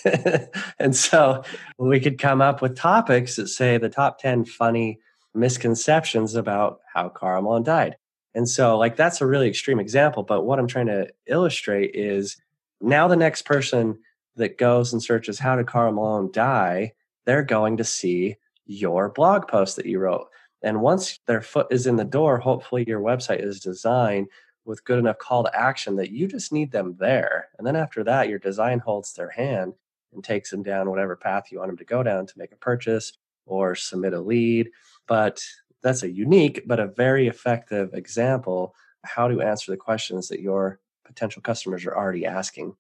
and 0.80 0.96
so 0.96 1.44
we 1.78 2.00
could 2.00 2.20
come 2.20 2.42
up 2.42 2.62
with 2.62 2.76
topics 2.76 3.36
that 3.36 3.48
say 3.48 3.78
the 3.78 3.90
top 3.90 4.20
10 4.20 4.46
funny 4.46 5.00
misconceptions 5.34 6.36
about 6.36 6.80
how 6.94 7.10
Karl 7.10 7.42
Malone 7.42 7.64
died. 7.64 7.98
And 8.36 8.48
so, 8.48 8.78
like, 8.78 8.96
that's 8.96 9.22
a 9.22 9.26
really 9.26 9.48
extreme 9.48 9.80
example. 9.80 10.24
But 10.24 10.44
what 10.44 10.60
I'm 10.60 10.68
trying 10.68 10.88
to 10.88 11.08
illustrate 11.26 11.92
is 11.96 12.38
now 12.82 13.08
the 13.08 13.16
next 13.16 13.44
person 13.44 14.00
that 14.36 14.58
goes 14.58 14.94
and 14.94 15.02
searches, 15.02 15.40
How 15.40 15.56
did 15.56 15.68
Karl 15.68 15.92
Malone 15.92 16.32
die? 16.32 16.94
they're 17.28 17.44
going 17.44 17.76
to 17.78 17.84
see 17.84 18.38
your 18.66 19.10
blog 19.10 19.48
post 19.50 19.76
that 19.76 19.86
you 19.86 20.00
wrote. 20.00 20.28
And 20.64 20.82
once 20.82 21.20
their 21.28 21.42
foot 21.42 21.68
is 21.70 21.86
in 21.86 21.98
the 21.98 22.06
door, 22.06 22.40
hopefully 22.40 22.86
your 22.88 23.02
website 23.02 23.44
is 23.44 23.60
designed 23.60 24.28
with 24.66 24.84
good 24.86 24.98
enough 24.98 25.18
call 25.18 25.44
to 25.44 25.56
action 25.56 25.98
that 25.98 26.10
you 26.10 26.28
just 26.28 26.52
need 26.54 26.72
them 26.72 26.96
there. 27.00 27.50
And 27.58 27.68
then 27.68 27.76
after 27.76 28.04
that, 28.06 28.30
your 28.30 28.40
design 28.40 28.80
holds 28.80 29.14
their 29.14 29.30
hand 29.30 29.74
and 30.14 30.24
takes 30.24 30.50
them 30.50 30.64
down 30.64 30.90
whatever 30.90 31.16
path 31.18 31.52
you 31.52 31.60
want 31.60 31.70
them 31.70 31.78
to 31.78 31.86
go 31.86 32.02
down 32.02 32.26
to 32.26 32.38
make 32.38 32.54
a 32.54 32.58
purchase 32.58 33.12
or 33.46 33.76
submit 33.76 34.14
a 34.14 34.22
lead. 34.22 34.70
But 35.06 35.44
that's 35.84 36.04
a 36.04 36.12
unique 36.12 36.64
but 36.66 36.80
a 36.80 36.88
very 36.88 37.28
effective 37.28 37.94
example 37.94 38.74
how 39.04 39.28
to 39.28 39.42
answer 39.42 39.72
the 39.72 39.78
questions 39.78 40.28
that 40.30 40.42
your 40.42 40.80
potential 41.08 41.42
customers 41.42 41.86
are 41.86 41.96
already 41.96 42.26
asking. 42.26 42.76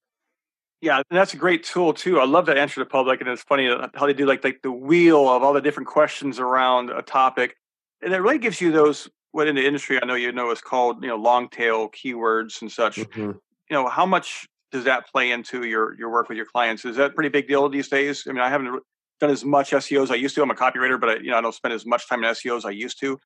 Yeah, 0.82 0.98
and 0.98 1.18
that's 1.18 1.34
a 1.34 1.38
great 1.38 1.64
tool 1.64 1.94
too. 1.94 2.20
I 2.20 2.26
love 2.26 2.46
that 2.46 2.58
answer 2.58 2.82
to 2.82 2.86
public, 2.86 3.20
and 3.20 3.30
it's 3.30 3.42
funny 3.42 3.68
how 3.96 4.06
they 4.06 4.14
do 4.14 4.28
like 4.28 4.44
like 4.44 4.62
the 4.62 4.72
wheel 4.72 5.28
of 5.28 5.42
all 5.42 5.54
the 5.54 5.62
different 5.62 5.88
questions 5.88 6.40
around 6.40 6.92
a 6.92 7.02
topic 7.02 7.56
and 8.02 8.14
it 8.14 8.18
really 8.18 8.38
gives 8.38 8.62
you 8.62 8.72
those 8.72 9.10
what 9.32 9.48
in 9.48 9.56
the 9.56 9.66
industry 9.66 10.02
I 10.02 10.06
know 10.06 10.16
you 10.16 10.32
know 10.32 10.52
is 10.52 10.62
called 10.62 11.04
you 11.04 11.10
know 11.10 11.16
long 11.16 11.50
tail 11.50 11.90
keywords 11.90 12.62
and 12.62 12.72
such. 12.72 12.98
Mm-hmm. 12.98 13.20
You 13.22 13.42
know 13.72 13.88
how 13.88 14.06
much 14.06 14.48
does 14.72 14.84
that 14.86 15.08
play 15.08 15.32
into 15.32 15.66
your 15.66 15.98
your 15.98 16.10
work 16.10 16.30
with 16.30 16.38
your 16.38 16.46
clients? 16.46 16.86
Is 16.86 16.96
that 16.98 17.12
a 17.12 17.14
pretty 17.14 17.30
big 17.30 17.48
deal 17.48 17.68
these 17.70 17.90
days? 17.90 18.24
I 18.28 18.32
mean, 18.32 18.42
I 18.42 18.50
haven't 18.50 18.82
done 19.20 19.30
as 19.30 19.44
much 19.44 19.72
SEO 19.72 20.04
as 20.04 20.12
I 20.12 20.16
used 20.16 20.36
to. 20.36 20.44
I'm 20.44 20.52
a 20.52 20.56
copywriter, 20.56 21.00
but 21.00 21.10
I, 21.10 21.16
you 21.18 21.32
know 21.32 21.38
I 21.38 21.42
don't 21.42 21.56
spend 21.56 21.74
as 21.74 21.86
much 21.86 22.08
time 22.08 22.24
in 22.24 22.30
SEO 22.32 22.58
as 22.58 22.66
I 22.66 22.72
used 22.72 23.00
to. 23.02 23.20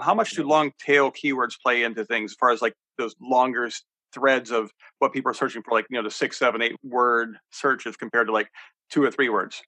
How 0.00 0.14
much 0.14 0.32
do 0.32 0.44
long 0.44 0.72
tail 0.78 1.10
keywords 1.10 1.54
play 1.60 1.82
into 1.82 2.04
things 2.04 2.32
as 2.32 2.36
far 2.36 2.50
as 2.50 2.62
like 2.62 2.74
those 2.98 3.16
longer 3.20 3.68
threads 4.12 4.50
of 4.50 4.70
what 4.98 5.12
people 5.12 5.30
are 5.30 5.34
searching 5.34 5.62
for, 5.62 5.72
like 5.72 5.86
you 5.90 5.96
know 5.96 6.02
the 6.02 6.10
six, 6.10 6.38
seven, 6.38 6.62
eight 6.62 6.76
word 6.82 7.36
searches 7.50 7.96
compared 7.96 8.26
to 8.28 8.32
like 8.32 8.48
two 8.90 9.02
or 9.02 9.10
three 9.10 9.28
words? 9.28 9.62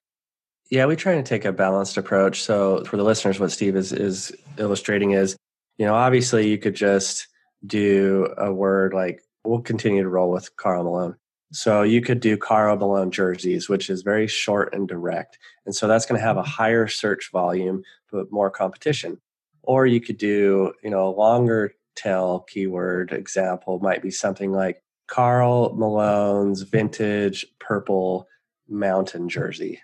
Yeah, 0.71 0.87
we 0.87 0.97
try 0.97 1.17
to 1.17 1.23
take 1.23 1.45
a 1.45 1.53
balanced 1.53 1.97
approach. 1.97 2.43
So 2.43 2.85
for 2.85 2.97
the 2.97 3.03
listeners, 3.03 3.41
what 3.41 3.51
Steve 3.51 3.77
is 3.77 3.93
is 3.93 4.33
illustrating 4.59 5.13
is, 5.13 5.37
you 5.79 5.87
know, 5.87 5.95
obviously 5.95 6.49
you 6.49 6.59
could 6.59 6.75
just 6.75 7.27
do 7.67 8.33
a 8.39 8.53
word 8.53 8.95
like 8.95 9.21
we'll 9.45 9.61
continue 9.61 10.03
to 10.03 10.09
roll 10.09 10.31
with 10.31 10.55
Karl 10.57 10.85
Malone. 10.85 11.17
So 11.53 11.83
you 11.83 12.01
could 12.01 12.21
do 12.21 12.37
Karl 12.37 12.77
Malone 12.77 13.11
jerseys, 13.11 13.69
which 13.69 13.91
is 13.91 14.03
very 14.03 14.29
short 14.29 14.73
and 14.73 14.87
direct. 14.87 15.39
And 15.67 15.75
so 15.75 15.89
that's 15.89 16.07
going 16.07 16.21
to 16.21 16.25
have 16.25 16.37
a 16.37 16.41
mm-hmm. 16.41 16.51
higher 16.51 16.87
search 16.87 17.31
volume, 17.33 17.83
but 18.13 18.31
more 18.31 18.51
competition. 18.51 19.21
Or 19.63 19.87
you 19.87 20.01
could 20.01 20.17
do, 20.17 20.73
you 20.83 20.91
know, 20.91 21.09
a 21.09 21.11
longer 21.11 21.75
tail 21.97 22.47
keyword 22.49 23.13
example 23.13 23.79
might 23.81 24.03
be 24.03 24.11
something 24.11 24.53
like 24.53 24.83
Karl 25.07 25.75
Malone's 25.75 26.63
vintage 26.63 27.47
purple 27.59 28.27
mountain 28.69 29.29
jersey 29.29 29.81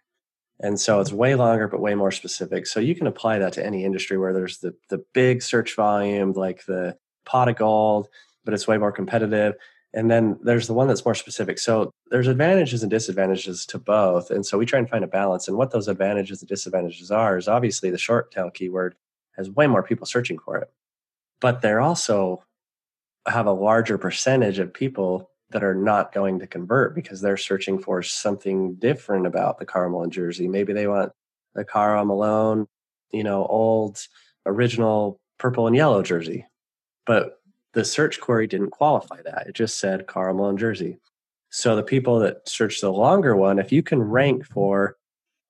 and 0.60 0.80
so 0.80 1.00
it's 1.00 1.12
way 1.12 1.34
longer, 1.34 1.68
but 1.68 1.80
way 1.80 1.94
more 1.94 2.10
specific. 2.10 2.66
So 2.66 2.80
you 2.80 2.94
can 2.94 3.06
apply 3.06 3.38
that 3.38 3.52
to 3.54 3.64
any 3.64 3.84
industry 3.84 4.16
where 4.16 4.32
there's 4.32 4.58
the, 4.58 4.74
the 4.88 5.04
big 5.12 5.42
search 5.42 5.76
volume, 5.76 6.32
like 6.32 6.64
the 6.64 6.96
pot 7.26 7.48
of 7.48 7.56
gold, 7.56 8.08
but 8.44 8.54
it's 8.54 8.66
way 8.66 8.78
more 8.78 8.92
competitive. 8.92 9.54
And 9.92 10.10
then 10.10 10.38
there's 10.42 10.66
the 10.66 10.74
one 10.74 10.88
that's 10.88 11.04
more 11.04 11.14
specific. 11.14 11.58
So 11.58 11.90
there's 12.10 12.26
advantages 12.26 12.82
and 12.82 12.90
disadvantages 12.90 13.66
to 13.66 13.78
both. 13.78 14.30
And 14.30 14.44
so 14.44 14.56
we 14.56 14.66
try 14.66 14.78
and 14.78 14.88
find 14.88 15.04
a 15.04 15.08
balance. 15.08 15.46
And 15.46 15.56
what 15.56 15.72
those 15.72 15.88
advantages 15.88 16.40
and 16.40 16.48
disadvantages 16.48 17.10
are 17.10 17.36
is 17.36 17.48
obviously 17.48 17.90
the 17.90 17.98
short 17.98 18.30
tail 18.30 18.50
keyword 18.50 18.94
has 19.36 19.50
way 19.50 19.66
more 19.66 19.82
people 19.82 20.06
searching 20.06 20.38
for 20.38 20.56
it. 20.56 20.70
But 21.40 21.60
they're 21.62 21.80
also 21.80 22.42
have 23.26 23.46
a 23.46 23.52
larger 23.52 23.98
percentage 23.98 24.58
of 24.58 24.72
people 24.72 25.30
that 25.50 25.62
are 25.62 25.74
not 25.74 26.12
going 26.12 26.38
to 26.40 26.46
convert 26.46 26.94
because 26.94 27.20
they're 27.20 27.36
searching 27.36 27.78
for 27.78 28.02
something 28.02 28.74
different 28.74 29.26
about 29.26 29.58
the 29.58 29.66
Karl 29.66 29.90
Malone 29.90 30.10
jersey. 30.10 30.48
Maybe 30.48 30.72
they 30.72 30.86
want 30.86 31.12
the 31.54 31.64
Karl 31.64 32.04
Malone, 32.04 32.66
you 33.12 33.22
know, 33.24 33.46
old 33.46 33.98
original 34.44 35.20
purple 35.38 35.66
and 35.66 35.76
yellow 35.76 36.02
jersey. 36.02 36.46
But 37.04 37.40
the 37.74 37.84
search 37.84 38.20
query 38.20 38.46
didn't 38.46 38.70
qualify 38.70 39.22
that. 39.22 39.46
It 39.46 39.54
just 39.54 39.78
said 39.78 40.06
Karl 40.06 40.34
Malone 40.34 40.56
jersey. 40.56 40.98
So 41.50 41.76
the 41.76 41.82
people 41.82 42.18
that 42.20 42.48
search 42.48 42.80
the 42.80 42.92
longer 42.92 43.36
one, 43.36 43.58
if 43.58 43.70
you 43.70 43.82
can 43.82 44.02
rank 44.02 44.44
for 44.46 44.96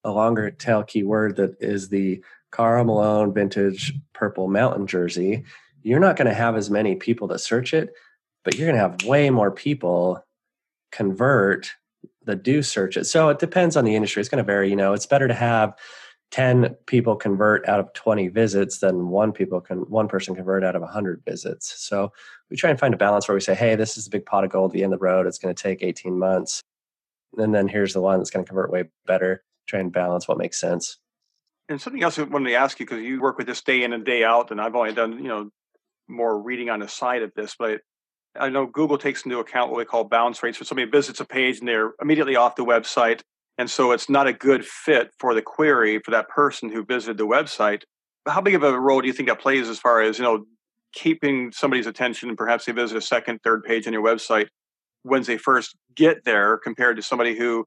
a 0.04 0.10
longer 0.10 0.50
tail 0.50 0.82
keyword 0.82 1.36
that 1.36 1.56
is 1.60 1.88
the 1.88 2.22
Karl 2.50 2.84
Malone 2.84 3.32
vintage 3.32 3.94
purple 4.12 4.48
mountain 4.48 4.86
jersey, 4.86 5.44
you're 5.86 6.00
not 6.00 6.16
going 6.16 6.28
to 6.28 6.34
have 6.34 6.56
as 6.56 6.68
many 6.68 6.96
people 6.96 7.28
that 7.28 7.38
search 7.38 7.72
it 7.72 7.94
but 8.46 8.54
you're 8.54 8.68
going 8.68 8.76
to 8.76 8.88
have 8.88 9.04
way 9.04 9.28
more 9.28 9.50
people 9.50 10.24
convert 10.92 11.72
that 12.26 12.44
do 12.44 12.62
search 12.62 12.96
it. 12.96 13.04
So 13.04 13.28
it 13.28 13.40
depends 13.40 13.76
on 13.76 13.84
the 13.84 13.96
industry. 13.96 14.20
It's 14.20 14.28
going 14.28 14.42
to 14.42 14.46
vary. 14.46 14.70
You 14.70 14.76
know, 14.76 14.92
it's 14.92 15.04
better 15.04 15.26
to 15.26 15.34
have 15.34 15.76
10 16.30 16.76
people 16.86 17.16
convert 17.16 17.68
out 17.68 17.80
of 17.80 17.92
20 17.94 18.28
visits 18.28 18.78
than 18.78 19.08
one 19.08 19.32
people 19.32 19.60
can 19.60 19.78
one 19.90 20.06
person 20.06 20.36
convert 20.36 20.62
out 20.62 20.76
of 20.76 20.82
100 20.82 21.22
visits. 21.24 21.74
So 21.76 22.12
we 22.48 22.56
try 22.56 22.70
and 22.70 22.78
find 22.78 22.94
a 22.94 22.96
balance 22.96 23.26
where 23.26 23.34
we 23.34 23.40
say, 23.40 23.56
hey, 23.56 23.74
this 23.74 23.98
is 23.98 24.06
a 24.06 24.10
big 24.10 24.24
pot 24.24 24.44
of 24.44 24.50
gold 24.50 24.70
at 24.70 24.74
the 24.74 24.84
end 24.84 24.92
of 24.92 25.00
the 25.00 25.04
road. 25.04 25.26
It's 25.26 25.38
going 25.38 25.52
to 25.52 25.60
take 25.60 25.82
18 25.82 26.16
months. 26.16 26.62
And 27.36 27.52
then 27.52 27.66
here's 27.66 27.94
the 27.94 28.00
one 28.00 28.18
that's 28.20 28.30
going 28.30 28.44
to 28.44 28.48
convert 28.48 28.70
way 28.70 28.84
better. 29.06 29.42
Try 29.66 29.80
and 29.80 29.92
balance 29.92 30.28
what 30.28 30.38
makes 30.38 30.60
sense. 30.60 30.98
And 31.68 31.80
something 31.80 32.04
else 32.04 32.16
I 32.16 32.22
wanted 32.22 32.50
to 32.50 32.54
ask 32.54 32.78
you 32.78 32.86
because 32.86 33.02
you 33.02 33.20
work 33.20 33.38
with 33.38 33.48
this 33.48 33.60
day 33.60 33.82
in 33.82 33.92
and 33.92 34.04
day 34.04 34.22
out, 34.22 34.52
and 34.52 34.60
I've 34.60 34.76
only 34.76 34.92
done, 34.92 35.14
you 35.14 35.28
know, 35.28 35.50
more 36.08 36.40
reading 36.40 36.70
on 36.70 36.80
the 36.80 36.88
side 36.88 37.22
of 37.22 37.32
this, 37.34 37.54
but 37.58 37.80
I 38.38 38.48
know 38.48 38.66
Google 38.66 38.98
takes 38.98 39.24
into 39.24 39.38
account 39.38 39.70
what 39.70 39.78
we 39.78 39.84
call 39.84 40.04
bounce 40.04 40.42
rates. 40.42 40.58
So 40.58 40.64
somebody 40.64 40.90
visits 40.90 41.20
a 41.20 41.24
page 41.24 41.58
and 41.58 41.68
they're 41.68 41.92
immediately 42.00 42.36
off 42.36 42.56
the 42.56 42.64
website. 42.64 43.22
And 43.58 43.70
so 43.70 43.92
it's 43.92 44.10
not 44.10 44.26
a 44.26 44.32
good 44.32 44.64
fit 44.64 45.10
for 45.18 45.34
the 45.34 45.42
query 45.42 45.98
for 45.98 46.10
that 46.10 46.28
person 46.28 46.70
who 46.70 46.84
visited 46.84 47.16
the 47.16 47.26
website. 47.26 47.82
How 48.26 48.40
big 48.40 48.54
of 48.54 48.62
a 48.62 48.78
role 48.78 49.00
do 49.00 49.06
you 49.06 49.12
think 49.12 49.28
that 49.28 49.40
plays 49.40 49.68
as 49.68 49.78
far 49.78 50.02
as, 50.02 50.18
you 50.18 50.24
know, 50.24 50.44
keeping 50.92 51.52
somebody's 51.52 51.86
attention 51.86 52.28
and 52.28 52.38
perhaps 52.38 52.64
they 52.64 52.72
visit 52.72 52.96
a 52.96 53.00
second, 53.00 53.40
third 53.42 53.64
page 53.64 53.86
on 53.86 53.92
your 53.92 54.02
website 54.02 54.48
when 55.02 55.22
they 55.22 55.38
first 55.38 55.76
get 55.94 56.24
there 56.24 56.58
compared 56.58 56.96
to 56.96 57.02
somebody 57.02 57.36
who 57.36 57.64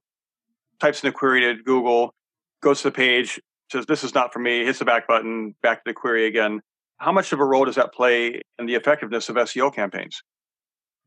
types 0.79 1.03
in 1.03 1.09
a 1.09 1.11
query 1.11 1.41
to 1.41 1.61
Google, 1.63 2.13
goes 2.61 2.81
to 2.81 2.89
the 2.89 2.91
page, 2.91 3.39
says, 3.71 3.85
This 3.85 4.03
is 4.03 4.13
not 4.13 4.33
for 4.33 4.39
me, 4.39 4.65
hits 4.65 4.79
the 4.79 4.85
back 4.85 5.07
button, 5.07 5.55
back 5.61 5.83
to 5.83 5.91
the 5.91 5.93
query 5.93 6.27
again. 6.27 6.61
How 6.99 7.11
much 7.11 7.31
of 7.31 7.39
a 7.39 7.45
role 7.45 7.65
does 7.65 7.75
that 7.75 7.93
play 7.93 8.41
in 8.59 8.65
the 8.65 8.75
effectiveness 8.75 9.29
of 9.29 9.35
SEO 9.37 9.73
campaigns? 9.73 10.21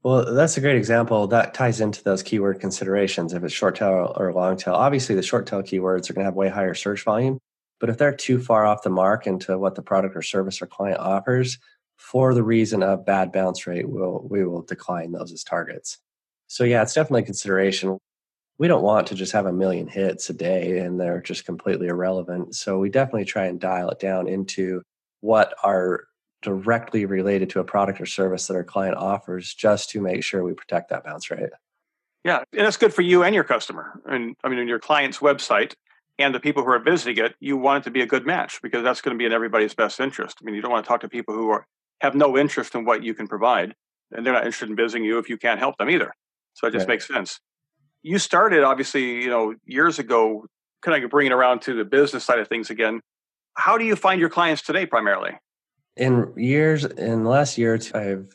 Well, 0.02 0.34
that's 0.34 0.56
a 0.56 0.60
great 0.60 0.76
example. 0.76 1.28
That 1.28 1.54
ties 1.54 1.80
into 1.80 2.02
those 2.02 2.22
keyword 2.22 2.60
considerations. 2.60 3.32
If 3.32 3.44
it's 3.44 3.54
short 3.54 3.76
tail 3.76 4.12
or 4.16 4.32
long 4.32 4.56
tail, 4.56 4.74
obviously 4.74 5.14
the 5.14 5.22
short 5.22 5.46
tail 5.46 5.62
keywords 5.62 6.10
are 6.10 6.14
going 6.14 6.24
to 6.24 6.28
have 6.28 6.34
way 6.34 6.48
higher 6.48 6.74
search 6.74 7.04
volume. 7.04 7.38
But 7.78 7.90
if 7.90 7.98
they're 7.98 8.14
too 8.14 8.40
far 8.40 8.66
off 8.66 8.82
the 8.82 8.90
mark 8.90 9.26
into 9.26 9.58
what 9.58 9.74
the 9.74 9.82
product 9.82 10.16
or 10.16 10.22
service 10.22 10.60
or 10.60 10.66
client 10.66 10.98
offers, 10.98 11.58
for 11.96 12.34
the 12.34 12.42
reason 12.42 12.82
of 12.82 13.06
bad 13.06 13.30
bounce 13.30 13.66
rate, 13.66 13.88
we'll, 13.88 14.26
we 14.28 14.44
will 14.44 14.62
decline 14.62 15.12
those 15.12 15.32
as 15.32 15.44
targets. 15.44 15.98
So 16.48 16.64
yeah, 16.64 16.82
it's 16.82 16.94
definitely 16.94 17.22
a 17.22 17.26
consideration. 17.26 17.96
We 18.58 18.66
don't 18.66 18.82
want 18.82 19.06
to 19.08 19.14
just 19.14 19.32
have 19.32 19.46
a 19.46 19.52
million 19.52 19.86
hits 19.86 20.28
a 20.28 20.32
day 20.32 20.78
and 20.78 21.00
they're 21.00 21.20
just 21.20 21.44
completely 21.44 21.86
irrelevant. 21.86 22.56
So 22.56 22.78
we 22.78 22.90
definitely 22.90 23.24
try 23.24 23.46
and 23.46 23.60
dial 23.60 23.90
it 23.90 24.00
down 24.00 24.26
into 24.26 24.82
what 25.22 25.54
are 25.62 26.04
directly 26.42 27.06
related 27.06 27.48
to 27.50 27.60
a 27.60 27.64
product 27.64 28.00
or 28.00 28.06
service 28.06 28.48
that 28.48 28.54
our 28.54 28.64
client 28.64 28.96
offers 28.96 29.54
just 29.54 29.88
to 29.90 30.00
make 30.00 30.22
sure 30.22 30.42
we 30.42 30.52
protect 30.52 30.90
that 30.90 31.04
bounce 31.04 31.30
rate. 31.30 31.50
Yeah, 32.24 32.42
and 32.52 32.66
that's 32.66 32.76
good 32.76 32.92
for 32.92 33.02
you 33.02 33.22
and 33.22 33.34
your 33.34 33.44
customer. 33.44 34.00
And 34.06 34.36
I 34.44 34.48
mean, 34.48 34.58
in 34.58 34.68
your 34.68 34.78
client's 34.78 35.18
website 35.18 35.74
and 36.18 36.34
the 36.34 36.40
people 36.40 36.62
who 36.62 36.70
are 36.70 36.78
visiting 36.78 37.24
it, 37.24 37.34
you 37.40 37.56
want 37.56 37.82
it 37.82 37.84
to 37.84 37.90
be 37.90 38.02
a 38.02 38.06
good 38.06 38.26
match 38.26 38.60
because 38.62 38.82
that's 38.82 39.00
going 39.00 39.16
to 39.16 39.18
be 39.18 39.24
in 39.24 39.32
everybody's 39.32 39.74
best 39.74 39.98
interest. 39.98 40.38
I 40.40 40.44
mean, 40.44 40.54
you 40.54 40.62
don't 40.62 40.70
want 40.70 40.84
to 40.84 40.88
talk 40.88 41.00
to 41.00 41.08
people 41.08 41.34
who 41.34 41.50
are, 41.50 41.66
have 42.00 42.14
no 42.14 42.36
interest 42.36 42.74
in 42.74 42.84
what 42.84 43.02
you 43.02 43.14
can 43.14 43.26
provide, 43.26 43.74
and 44.12 44.26
they're 44.26 44.32
not 44.32 44.44
interested 44.44 44.68
in 44.68 44.76
visiting 44.76 45.04
you 45.04 45.18
if 45.18 45.28
you 45.28 45.38
can't 45.38 45.58
help 45.58 45.78
them 45.78 45.88
either. 45.88 46.12
So 46.54 46.66
it 46.66 46.72
just 46.72 46.82
right. 46.82 46.94
makes 46.94 47.08
sense. 47.08 47.40
You 48.02 48.18
started 48.18 48.62
obviously, 48.62 49.22
you 49.22 49.30
know, 49.30 49.54
years 49.64 49.98
ago, 49.98 50.46
kind 50.82 51.02
of 51.02 51.10
bringing 51.10 51.32
it 51.32 51.34
around 51.34 51.62
to 51.62 51.74
the 51.74 51.84
business 51.84 52.24
side 52.24 52.40
of 52.40 52.48
things 52.48 52.68
again. 52.70 53.00
How 53.54 53.78
do 53.78 53.84
you 53.84 53.96
find 53.96 54.20
your 54.20 54.30
clients 54.30 54.62
today 54.62 54.86
primarily? 54.86 55.32
In 55.96 56.32
years, 56.36 56.84
in 56.84 57.24
the 57.24 57.30
last 57.30 57.58
year, 57.58 57.78
I've 57.94 58.28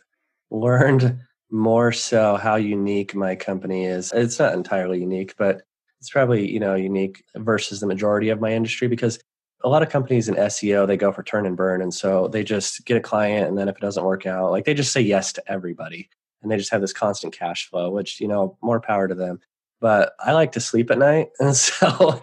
learned 0.52 1.20
more 1.50 1.92
so 1.92 2.36
how 2.36 2.56
unique 2.56 3.16
my 3.16 3.36
company 3.36 3.86
is. 3.86 4.12
It's 4.14 4.40
not 4.40 4.54
entirely 4.54 5.00
unique, 5.00 5.34
but 5.38 5.62
it's 6.00 6.10
probably, 6.10 6.50
you 6.50 6.60
know, 6.60 6.76
unique 6.76 7.24
versus 7.36 7.80
the 7.80 7.88
majority 7.88 8.30
of 8.30 8.40
my 8.40 8.52
industry 8.52 8.88
because 8.88 9.20
a 9.64 9.70
lot 9.70 9.82
of 9.82 9.90
companies 9.90 10.30
in 10.30 10.36
SEO, 10.36 10.86
they 10.86 10.98
go 10.98 11.12
for 11.12 11.24
turn 11.24 11.46
and 11.46 11.58
burn. 11.58 11.82
And 11.82 11.94
so 11.94 12.28
they 12.28 12.44
just 12.44 12.86
get 12.86 12.98
a 12.98 13.02
client. 13.02 13.48
And 13.48 13.58
then 13.58 13.68
if 13.68 13.78
it 13.78 13.82
doesn't 13.82 14.04
work 14.04 14.26
out, 14.26 14.52
like 14.52 14.66
they 14.66 14.74
just 14.74 14.94
say 14.94 15.02
yes 15.02 15.34
to 15.34 15.52
everybody 15.52 16.10
and 16.42 16.52
they 16.52 16.58
just 16.58 16.72
have 16.72 16.82
this 16.82 16.94
constant 16.94 17.34
cash 17.34 17.68
flow, 17.68 17.90
which, 17.90 18.22
you 18.22 18.28
know, 18.28 18.58
more 18.62 18.80
power 18.80 19.08
to 19.08 19.16
them. 19.16 19.40
But 19.80 20.14
I 20.20 20.34
like 20.34 20.52
to 20.54 20.60
sleep 20.60 20.92
at 20.92 21.00
night. 21.00 21.30
And 21.40 21.56
so 21.56 22.22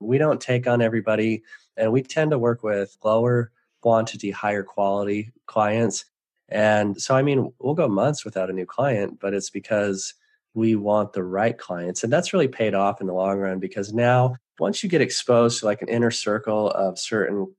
we 0.00 0.18
don't 0.18 0.40
take 0.40 0.66
on 0.66 0.82
everybody. 0.82 1.42
And 1.76 1.92
we 1.92 2.02
tend 2.02 2.32
to 2.32 2.38
work 2.38 2.62
with 2.62 2.96
lower 3.04 3.52
quantity, 3.80 4.30
higher 4.30 4.62
quality 4.62 5.30
clients 5.46 6.04
and 6.50 7.00
so, 7.00 7.14
I 7.14 7.22
mean, 7.22 7.52
we'll 7.60 7.74
go 7.74 7.88
months 7.88 8.24
without 8.24 8.50
a 8.50 8.52
new 8.52 8.66
client, 8.66 9.18
but 9.20 9.34
it's 9.34 9.50
because 9.50 10.14
we 10.52 10.74
want 10.74 11.12
the 11.12 11.22
right 11.22 11.56
clients. 11.56 12.02
And 12.02 12.12
that's 12.12 12.32
really 12.32 12.48
paid 12.48 12.74
off 12.74 13.00
in 13.00 13.06
the 13.06 13.12
long 13.12 13.38
run 13.38 13.60
because 13.60 13.92
now, 13.92 14.36
once 14.58 14.82
you 14.82 14.90
get 14.90 15.00
exposed 15.00 15.60
to 15.60 15.64
like 15.64 15.80
an 15.80 15.88
inner 15.88 16.10
circle 16.10 16.70
of 16.72 16.98
certain 16.98 17.54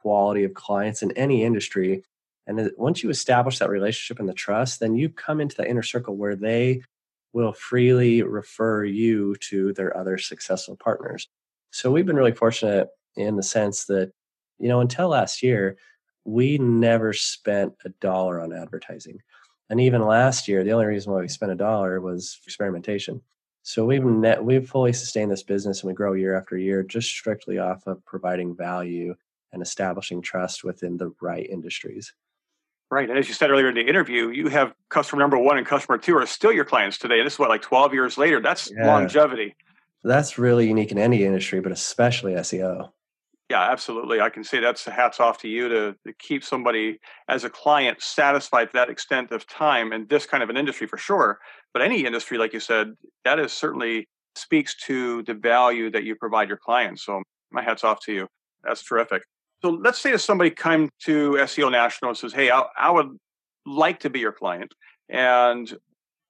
quality 0.00 0.44
of 0.44 0.52
clients 0.54 1.02
in 1.02 1.12
any 1.12 1.44
industry, 1.44 2.02
and 2.46 2.70
once 2.76 3.02
you 3.02 3.10
establish 3.10 3.60
that 3.60 3.70
relationship 3.70 4.18
and 4.18 4.28
the 4.28 4.34
trust, 4.34 4.80
then 4.80 4.96
you 4.96 5.08
come 5.08 5.40
into 5.40 5.56
the 5.56 5.68
inner 5.68 5.82
circle 5.82 6.16
where 6.16 6.34
they 6.34 6.82
will 7.32 7.52
freely 7.52 8.22
refer 8.22 8.84
you 8.84 9.36
to 9.36 9.72
their 9.74 9.96
other 9.96 10.18
successful 10.18 10.76
partners. 10.76 11.28
So 11.72 11.90
we've 11.90 12.06
been 12.06 12.16
really 12.16 12.32
fortunate 12.32 12.88
in 13.16 13.36
the 13.36 13.42
sense 13.42 13.86
that, 13.86 14.12
you 14.58 14.68
know, 14.68 14.80
until 14.80 15.08
last 15.08 15.42
year, 15.42 15.76
we 16.24 16.58
never 16.58 17.12
spent 17.12 17.72
a 17.84 17.88
dollar 17.88 18.40
on 18.40 18.52
advertising. 18.52 19.18
And 19.70 19.80
even 19.80 20.06
last 20.06 20.48
year, 20.48 20.62
the 20.62 20.72
only 20.72 20.86
reason 20.86 21.12
why 21.12 21.20
we 21.20 21.28
spent 21.28 21.50
a 21.50 21.56
dollar 21.56 22.00
was 22.00 22.38
experimentation. 22.46 23.22
So 23.62 23.86
we've 23.86 24.04
net, 24.04 24.44
we've 24.44 24.68
fully 24.68 24.92
sustained 24.92 25.30
this 25.30 25.42
business 25.42 25.82
and 25.82 25.88
we 25.88 25.94
grow 25.94 26.12
year 26.12 26.36
after 26.36 26.58
year 26.58 26.82
just 26.82 27.08
strictly 27.08 27.58
off 27.58 27.86
of 27.86 28.04
providing 28.04 28.54
value 28.54 29.14
and 29.52 29.62
establishing 29.62 30.20
trust 30.20 30.64
within 30.64 30.98
the 30.98 31.12
right 31.20 31.48
industries. 31.48 32.12
Right. 32.90 33.08
And 33.08 33.18
as 33.18 33.28
you 33.28 33.34
said 33.34 33.50
earlier 33.50 33.68
in 33.68 33.74
the 33.74 33.88
interview, 33.88 34.28
you 34.28 34.48
have 34.48 34.74
customer 34.90 35.22
number 35.22 35.38
one 35.38 35.56
and 35.56 35.66
customer 35.66 35.96
two 35.96 36.16
are 36.16 36.26
still 36.26 36.52
your 36.52 36.66
clients 36.66 36.98
today. 36.98 37.18
And 37.18 37.26
this 37.26 37.34
is 37.34 37.38
what, 37.38 37.48
like 37.48 37.62
12 37.62 37.94
years 37.94 38.18
later? 38.18 38.40
That's 38.40 38.70
yeah. 38.70 38.86
longevity. 38.86 39.54
That's 40.04 40.38
really 40.38 40.66
unique 40.66 40.92
in 40.92 40.98
any 40.98 41.24
industry, 41.24 41.60
but 41.60 41.72
especially 41.72 42.32
SEO. 42.32 42.90
Yeah, 43.50 43.70
absolutely. 43.70 44.20
I 44.20 44.30
can 44.30 44.44
say 44.44 44.60
that's 44.60 44.84
hats 44.84 45.20
off 45.20 45.38
to 45.38 45.48
you 45.48 45.68
to, 45.68 45.94
to 46.06 46.12
keep 46.18 46.42
somebody 46.42 46.98
as 47.28 47.44
a 47.44 47.50
client 47.50 48.00
satisfied 48.00 48.66
to 48.66 48.72
that 48.74 48.88
extent 48.88 49.30
of 49.30 49.46
time 49.46 49.92
in 49.92 50.06
this 50.08 50.24
kind 50.24 50.42
of 50.42 50.48
an 50.48 50.56
industry 50.56 50.86
for 50.86 50.96
sure. 50.96 51.38
But 51.74 51.82
any 51.82 52.06
industry, 52.06 52.38
like 52.38 52.54
you 52.54 52.60
said, 52.60 52.94
that 53.24 53.38
is 53.38 53.52
certainly 53.52 54.08
speaks 54.36 54.74
to 54.86 55.22
the 55.24 55.34
value 55.34 55.90
that 55.90 56.04
you 56.04 56.16
provide 56.16 56.48
your 56.48 56.56
clients. 56.56 57.04
So 57.04 57.22
my 57.50 57.62
hats 57.62 57.84
off 57.84 58.00
to 58.06 58.12
you. 58.12 58.26
That's 58.64 58.82
terrific. 58.82 59.22
So 59.62 59.70
let's 59.70 60.00
say 60.00 60.12
if 60.12 60.20
somebody 60.20 60.50
come 60.50 60.88
to 61.04 61.32
SEO 61.32 61.70
National 61.70 62.10
and 62.10 62.18
says, 62.18 62.32
"Hey, 62.32 62.50
I, 62.50 62.64
I 62.78 62.90
would 62.90 63.16
like 63.66 64.00
to 64.00 64.10
be 64.10 64.20
your 64.20 64.32
client, 64.32 64.72
and 65.08 65.72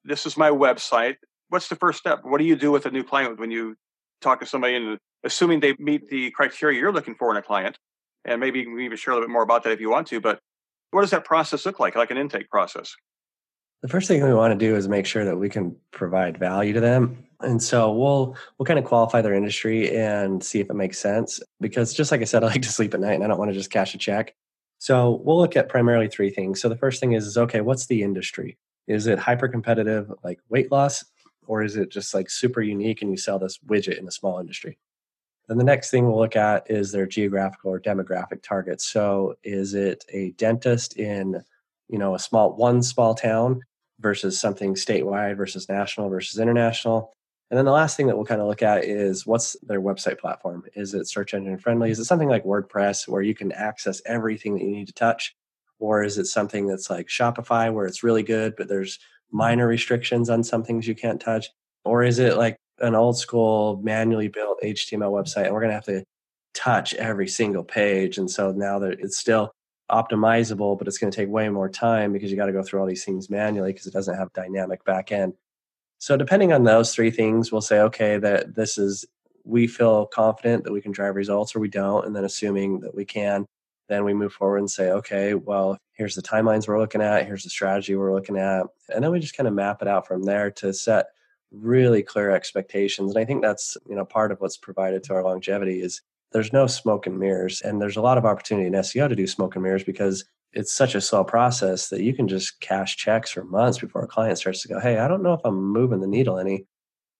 this 0.04 0.26
is 0.26 0.36
my 0.36 0.50
website." 0.50 1.16
What's 1.52 1.68
the 1.68 1.76
first 1.76 1.98
step? 1.98 2.20
What 2.22 2.38
do 2.38 2.44
you 2.44 2.56
do 2.56 2.72
with 2.72 2.86
a 2.86 2.90
new 2.90 3.04
client 3.04 3.38
when 3.38 3.50
you 3.50 3.76
talk 4.22 4.40
to 4.40 4.46
somebody 4.46 4.76
and 4.76 4.98
assuming 5.24 5.60
they 5.60 5.74
meet 5.78 6.08
the 6.08 6.30
criteria 6.30 6.80
you're 6.80 6.92
looking 6.92 7.14
for 7.14 7.30
in 7.30 7.36
a 7.36 7.42
client. 7.42 7.78
And 8.24 8.40
maybe 8.40 8.60
you 8.60 8.66
can 8.66 8.80
even 8.80 8.96
share 8.96 9.12
a 9.12 9.16
little 9.16 9.28
bit 9.28 9.32
more 9.32 9.42
about 9.42 9.64
that 9.64 9.72
if 9.72 9.80
you 9.80 9.90
want 9.90 10.06
to. 10.08 10.20
But 10.20 10.38
what 10.92 11.02
does 11.02 11.10
that 11.10 11.24
process 11.24 11.66
look 11.66 11.80
like, 11.80 11.96
like 11.96 12.10
an 12.10 12.16
intake 12.16 12.48
process? 12.48 12.94
The 13.82 13.88
first 13.88 14.06
thing 14.06 14.22
we 14.22 14.32
want 14.32 14.58
to 14.58 14.66
do 14.66 14.76
is 14.76 14.88
make 14.88 15.06
sure 15.06 15.24
that 15.24 15.36
we 15.36 15.48
can 15.48 15.76
provide 15.90 16.38
value 16.38 16.72
to 16.72 16.80
them. 16.80 17.24
And 17.40 17.60
so 17.60 17.92
we'll 17.92 18.36
we'll 18.56 18.66
kind 18.66 18.78
of 18.78 18.84
qualify 18.84 19.22
their 19.22 19.34
industry 19.34 19.94
and 19.96 20.42
see 20.42 20.60
if 20.60 20.70
it 20.70 20.74
makes 20.74 20.98
sense. 20.98 21.40
Because 21.60 21.92
just 21.92 22.12
like 22.12 22.20
I 22.20 22.24
said, 22.24 22.44
I 22.44 22.48
like 22.48 22.62
to 22.62 22.68
sleep 22.68 22.94
at 22.94 23.00
night 23.00 23.14
and 23.14 23.24
I 23.24 23.26
don't 23.26 23.38
want 23.38 23.50
to 23.50 23.56
just 23.56 23.70
cash 23.70 23.94
a 23.94 23.98
check. 23.98 24.34
So 24.78 25.20
we'll 25.24 25.38
look 25.38 25.56
at 25.56 25.68
primarily 25.68 26.08
three 26.08 26.30
things. 26.30 26.60
So 26.60 26.68
the 26.68 26.76
first 26.76 27.00
thing 27.00 27.12
is, 27.12 27.26
is 27.26 27.36
okay, 27.36 27.60
what's 27.60 27.86
the 27.86 28.02
industry? 28.02 28.56
Is 28.86 29.06
it 29.06 29.18
hyper 29.18 29.48
competitive 29.48 30.12
like 30.22 30.38
weight 30.48 30.70
loss? 30.70 31.04
Or 31.46 31.62
is 31.62 31.76
it 31.76 31.90
just 31.90 32.14
like 32.14 32.30
super 32.30 32.62
unique 32.62 33.02
and 33.02 33.10
you 33.10 33.16
sell 33.16 33.38
this 33.38 33.58
widget 33.58 33.98
in 33.98 34.06
a 34.06 34.12
small 34.12 34.38
industry? 34.38 34.78
Then 35.48 35.58
the 35.58 35.64
next 35.64 35.90
thing 35.90 36.06
we'll 36.06 36.18
look 36.18 36.36
at 36.36 36.70
is 36.70 36.92
their 36.92 37.06
geographical 37.06 37.72
or 37.72 37.80
demographic 37.80 38.42
targets. 38.42 38.86
So 38.86 39.34
is 39.42 39.74
it 39.74 40.04
a 40.10 40.30
dentist 40.32 40.96
in, 40.96 41.42
you 41.88 41.98
know, 41.98 42.14
a 42.14 42.18
small 42.18 42.54
one 42.54 42.82
small 42.82 43.14
town 43.14 43.60
versus 44.00 44.40
something 44.40 44.74
statewide 44.74 45.36
versus 45.36 45.68
national 45.68 46.08
versus 46.08 46.38
international? 46.38 47.12
And 47.50 47.58
then 47.58 47.66
the 47.66 47.72
last 47.72 47.98
thing 47.98 48.06
that 48.06 48.16
we'll 48.16 48.24
kind 48.24 48.40
of 48.40 48.46
look 48.46 48.62
at 48.62 48.84
is 48.84 49.26
what's 49.26 49.56
their 49.60 49.82
website 49.82 50.18
platform? 50.18 50.64
Is 50.74 50.94
it 50.94 51.06
search 51.06 51.34
engine 51.34 51.58
friendly? 51.58 51.90
Is 51.90 51.98
it 51.98 52.06
something 52.06 52.30
like 52.30 52.44
WordPress 52.44 53.06
where 53.08 53.20
you 53.20 53.34
can 53.34 53.52
access 53.52 54.00
everything 54.06 54.54
that 54.54 54.64
you 54.64 54.70
need 54.70 54.86
to 54.86 54.94
touch? 54.94 55.36
Or 55.78 56.02
is 56.02 56.16
it 56.16 56.26
something 56.26 56.66
that's 56.66 56.88
like 56.88 57.08
Shopify 57.08 57.70
where 57.70 57.84
it's 57.84 58.02
really 58.02 58.22
good, 58.22 58.54
but 58.56 58.68
there's 58.68 58.98
minor 59.32 59.66
restrictions 59.66 60.30
on 60.30 60.44
some 60.44 60.62
things 60.62 60.86
you 60.86 60.94
can't 60.94 61.20
touch? 61.20 61.48
Or 61.84 62.04
is 62.04 62.18
it 62.18 62.36
like 62.36 62.56
an 62.78 62.94
old 62.94 63.18
school 63.18 63.80
manually 63.82 64.28
built 64.28 64.60
HTML 64.62 65.10
website 65.10 65.44
and 65.44 65.54
we're 65.54 65.60
going 65.60 65.70
to 65.70 65.74
have 65.74 65.84
to 65.84 66.04
touch 66.54 66.94
every 66.94 67.28
single 67.28 67.64
page. 67.64 68.18
And 68.18 68.30
so 68.30 68.52
now 68.52 68.78
that 68.80 69.00
it's 69.00 69.18
still 69.18 69.52
optimizable, 69.90 70.78
but 70.78 70.88
it's 70.88 70.98
going 70.98 71.10
to 71.10 71.16
take 71.16 71.28
way 71.28 71.48
more 71.48 71.68
time 71.68 72.12
because 72.12 72.30
you 72.30 72.36
got 72.36 72.46
to 72.46 72.52
go 72.52 72.62
through 72.62 72.80
all 72.80 72.86
these 72.86 73.04
things 73.04 73.30
manually 73.30 73.72
because 73.72 73.86
it 73.86 73.92
doesn't 73.92 74.16
have 74.16 74.32
dynamic 74.32 74.84
backend. 74.84 75.34
So 75.98 76.16
depending 76.16 76.52
on 76.52 76.64
those 76.64 76.94
three 76.94 77.10
things, 77.10 77.52
we'll 77.52 77.60
say, 77.60 77.80
okay, 77.80 78.18
that 78.18 78.54
this 78.54 78.78
is 78.78 79.04
we 79.44 79.66
feel 79.66 80.06
confident 80.06 80.64
that 80.64 80.72
we 80.72 80.80
can 80.80 80.92
drive 80.92 81.16
results 81.16 81.54
or 81.54 81.60
we 81.60 81.68
don't. 81.68 82.06
And 82.06 82.14
then 82.14 82.24
assuming 82.24 82.80
that 82.80 82.94
we 82.94 83.04
can, 83.04 83.46
then 83.88 84.04
we 84.04 84.14
move 84.14 84.32
forward 84.32 84.58
and 84.58 84.70
say, 84.70 84.90
okay, 84.90 85.34
well, 85.34 85.76
here's 86.02 86.16
the 86.16 86.22
timelines 86.22 86.66
we're 86.66 86.80
looking 86.80 87.00
at, 87.00 87.26
here's 87.26 87.44
the 87.44 87.50
strategy 87.50 87.94
we're 87.94 88.12
looking 88.12 88.36
at. 88.36 88.66
And 88.92 89.04
then 89.04 89.12
we 89.12 89.20
just 89.20 89.36
kind 89.36 89.46
of 89.46 89.54
map 89.54 89.80
it 89.82 89.86
out 89.86 90.04
from 90.04 90.24
there 90.24 90.50
to 90.50 90.74
set 90.74 91.06
really 91.52 92.02
clear 92.02 92.30
expectations 92.30 93.14
and 93.14 93.22
i 93.22 93.26
think 93.26 93.42
that's 93.42 93.76
you 93.86 93.94
know 93.94 94.04
part 94.04 94.32
of 94.32 94.40
what's 94.40 94.56
provided 94.56 95.02
to 95.02 95.12
our 95.12 95.22
longevity 95.22 95.82
is 95.82 96.00
there's 96.32 96.52
no 96.52 96.66
smoke 96.66 97.06
and 97.06 97.18
mirrors 97.18 97.60
and 97.60 97.80
there's 97.80 97.96
a 97.96 98.00
lot 98.00 98.16
of 98.16 98.24
opportunity 98.24 98.66
in 98.66 98.72
seo 98.72 99.06
to 99.06 99.14
do 99.14 99.26
smoke 99.26 99.54
and 99.54 99.62
mirrors 99.62 99.84
because 99.84 100.24
it's 100.54 100.72
such 100.72 100.94
a 100.94 101.00
slow 101.00 101.22
process 101.22 101.88
that 101.90 102.02
you 102.02 102.14
can 102.14 102.26
just 102.26 102.58
cash 102.60 102.96
checks 102.96 103.30
for 103.30 103.44
months 103.44 103.78
before 103.78 104.02
a 104.02 104.06
client 104.06 104.38
starts 104.38 104.62
to 104.62 104.68
go 104.68 104.80
hey 104.80 104.96
i 104.98 105.06
don't 105.06 105.22
know 105.22 105.34
if 105.34 105.42
i'm 105.44 105.62
moving 105.62 106.00
the 106.00 106.06
needle 106.06 106.38
any 106.38 106.64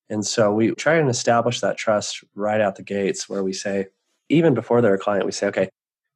and 0.09 0.25
so 0.25 0.51
we 0.51 0.71
try 0.71 0.95
and 0.95 1.09
establish 1.09 1.59
that 1.59 1.77
trust 1.77 2.23
right 2.33 2.59
out 2.59 2.75
the 2.75 2.83
gates 2.83 3.29
where 3.29 3.43
we 3.43 3.53
say 3.53 3.85
even 4.29 4.55
before 4.55 4.81
they're 4.81 4.95
a 4.95 4.99
client 4.99 5.27
we 5.27 5.31
say 5.31 5.45
okay 5.45 5.69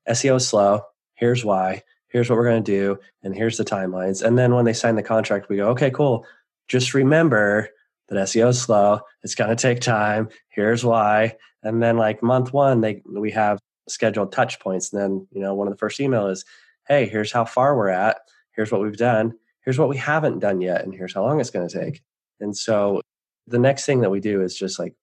seo 0.09 0.37
is 0.37 0.47
slow 0.47 0.81
here's 1.13 1.45
why 1.45 1.83
here's 2.09 2.29
what 2.29 2.37
we're 2.37 2.49
going 2.49 2.63
to 2.63 2.71
do 2.71 2.97
and 3.23 3.35
here's 3.35 3.57
the 3.57 3.65
timelines 3.65 4.23
and 4.23 4.37
then 4.37 4.53
when 4.53 4.65
they 4.65 4.73
sign 4.73 4.95
the 4.95 5.03
contract 5.03 5.49
we 5.49 5.57
go 5.57 5.69
okay 5.69 5.91
cool 5.91 6.25
just 6.67 6.93
remember 6.93 7.69
that 8.09 8.15
SEO 8.15 8.49
is 8.49 8.61
slow. 8.61 9.01
It's 9.23 9.35
going 9.35 9.49
to 9.49 9.61
take 9.61 9.79
time. 9.79 10.29
Here's 10.49 10.83
why. 10.83 11.35
And 11.63 11.81
then 11.81 11.97
like 11.97 12.23
month 12.23 12.53
one, 12.53 12.81
they 12.81 13.01
we 13.05 13.31
have 13.31 13.59
scheduled 13.89 14.31
touch 14.31 14.59
points. 14.59 14.91
And 14.91 15.01
then, 15.01 15.27
you 15.31 15.41
know, 15.41 15.53
one 15.53 15.67
of 15.67 15.73
the 15.73 15.77
first 15.77 15.99
email 15.99 16.27
is, 16.27 16.45
hey, 16.87 17.07
here's 17.07 17.31
how 17.31 17.45
far 17.45 17.75
we're 17.75 17.89
at. 17.89 18.17
Here's 18.53 18.71
what 18.71 18.81
we've 18.81 18.97
done. 18.97 19.33
Here's 19.63 19.77
what 19.77 19.89
we 19.89 19.97
haven't 19.97 20.39
done 20.39 20.61
yet. 20.61 20.83
And 20.83 20.93
here's 20.93 21.13
how 21.13 21.23
long 21.23 21.39
it's 21.39 21.49
going 21.49 21.67
to 21.67 21.79
take. 21.79 22.01
And 22.39 22.55
so 22.55 23.01
the 23.47 23.59
next 23.59 23.85
thing 23.85 24.01
that 24.01 24.09
we 24.09 24.19
do 24.19 24.41
is 24.41 24.57
just 24.57 24.79
like 24.79 24.93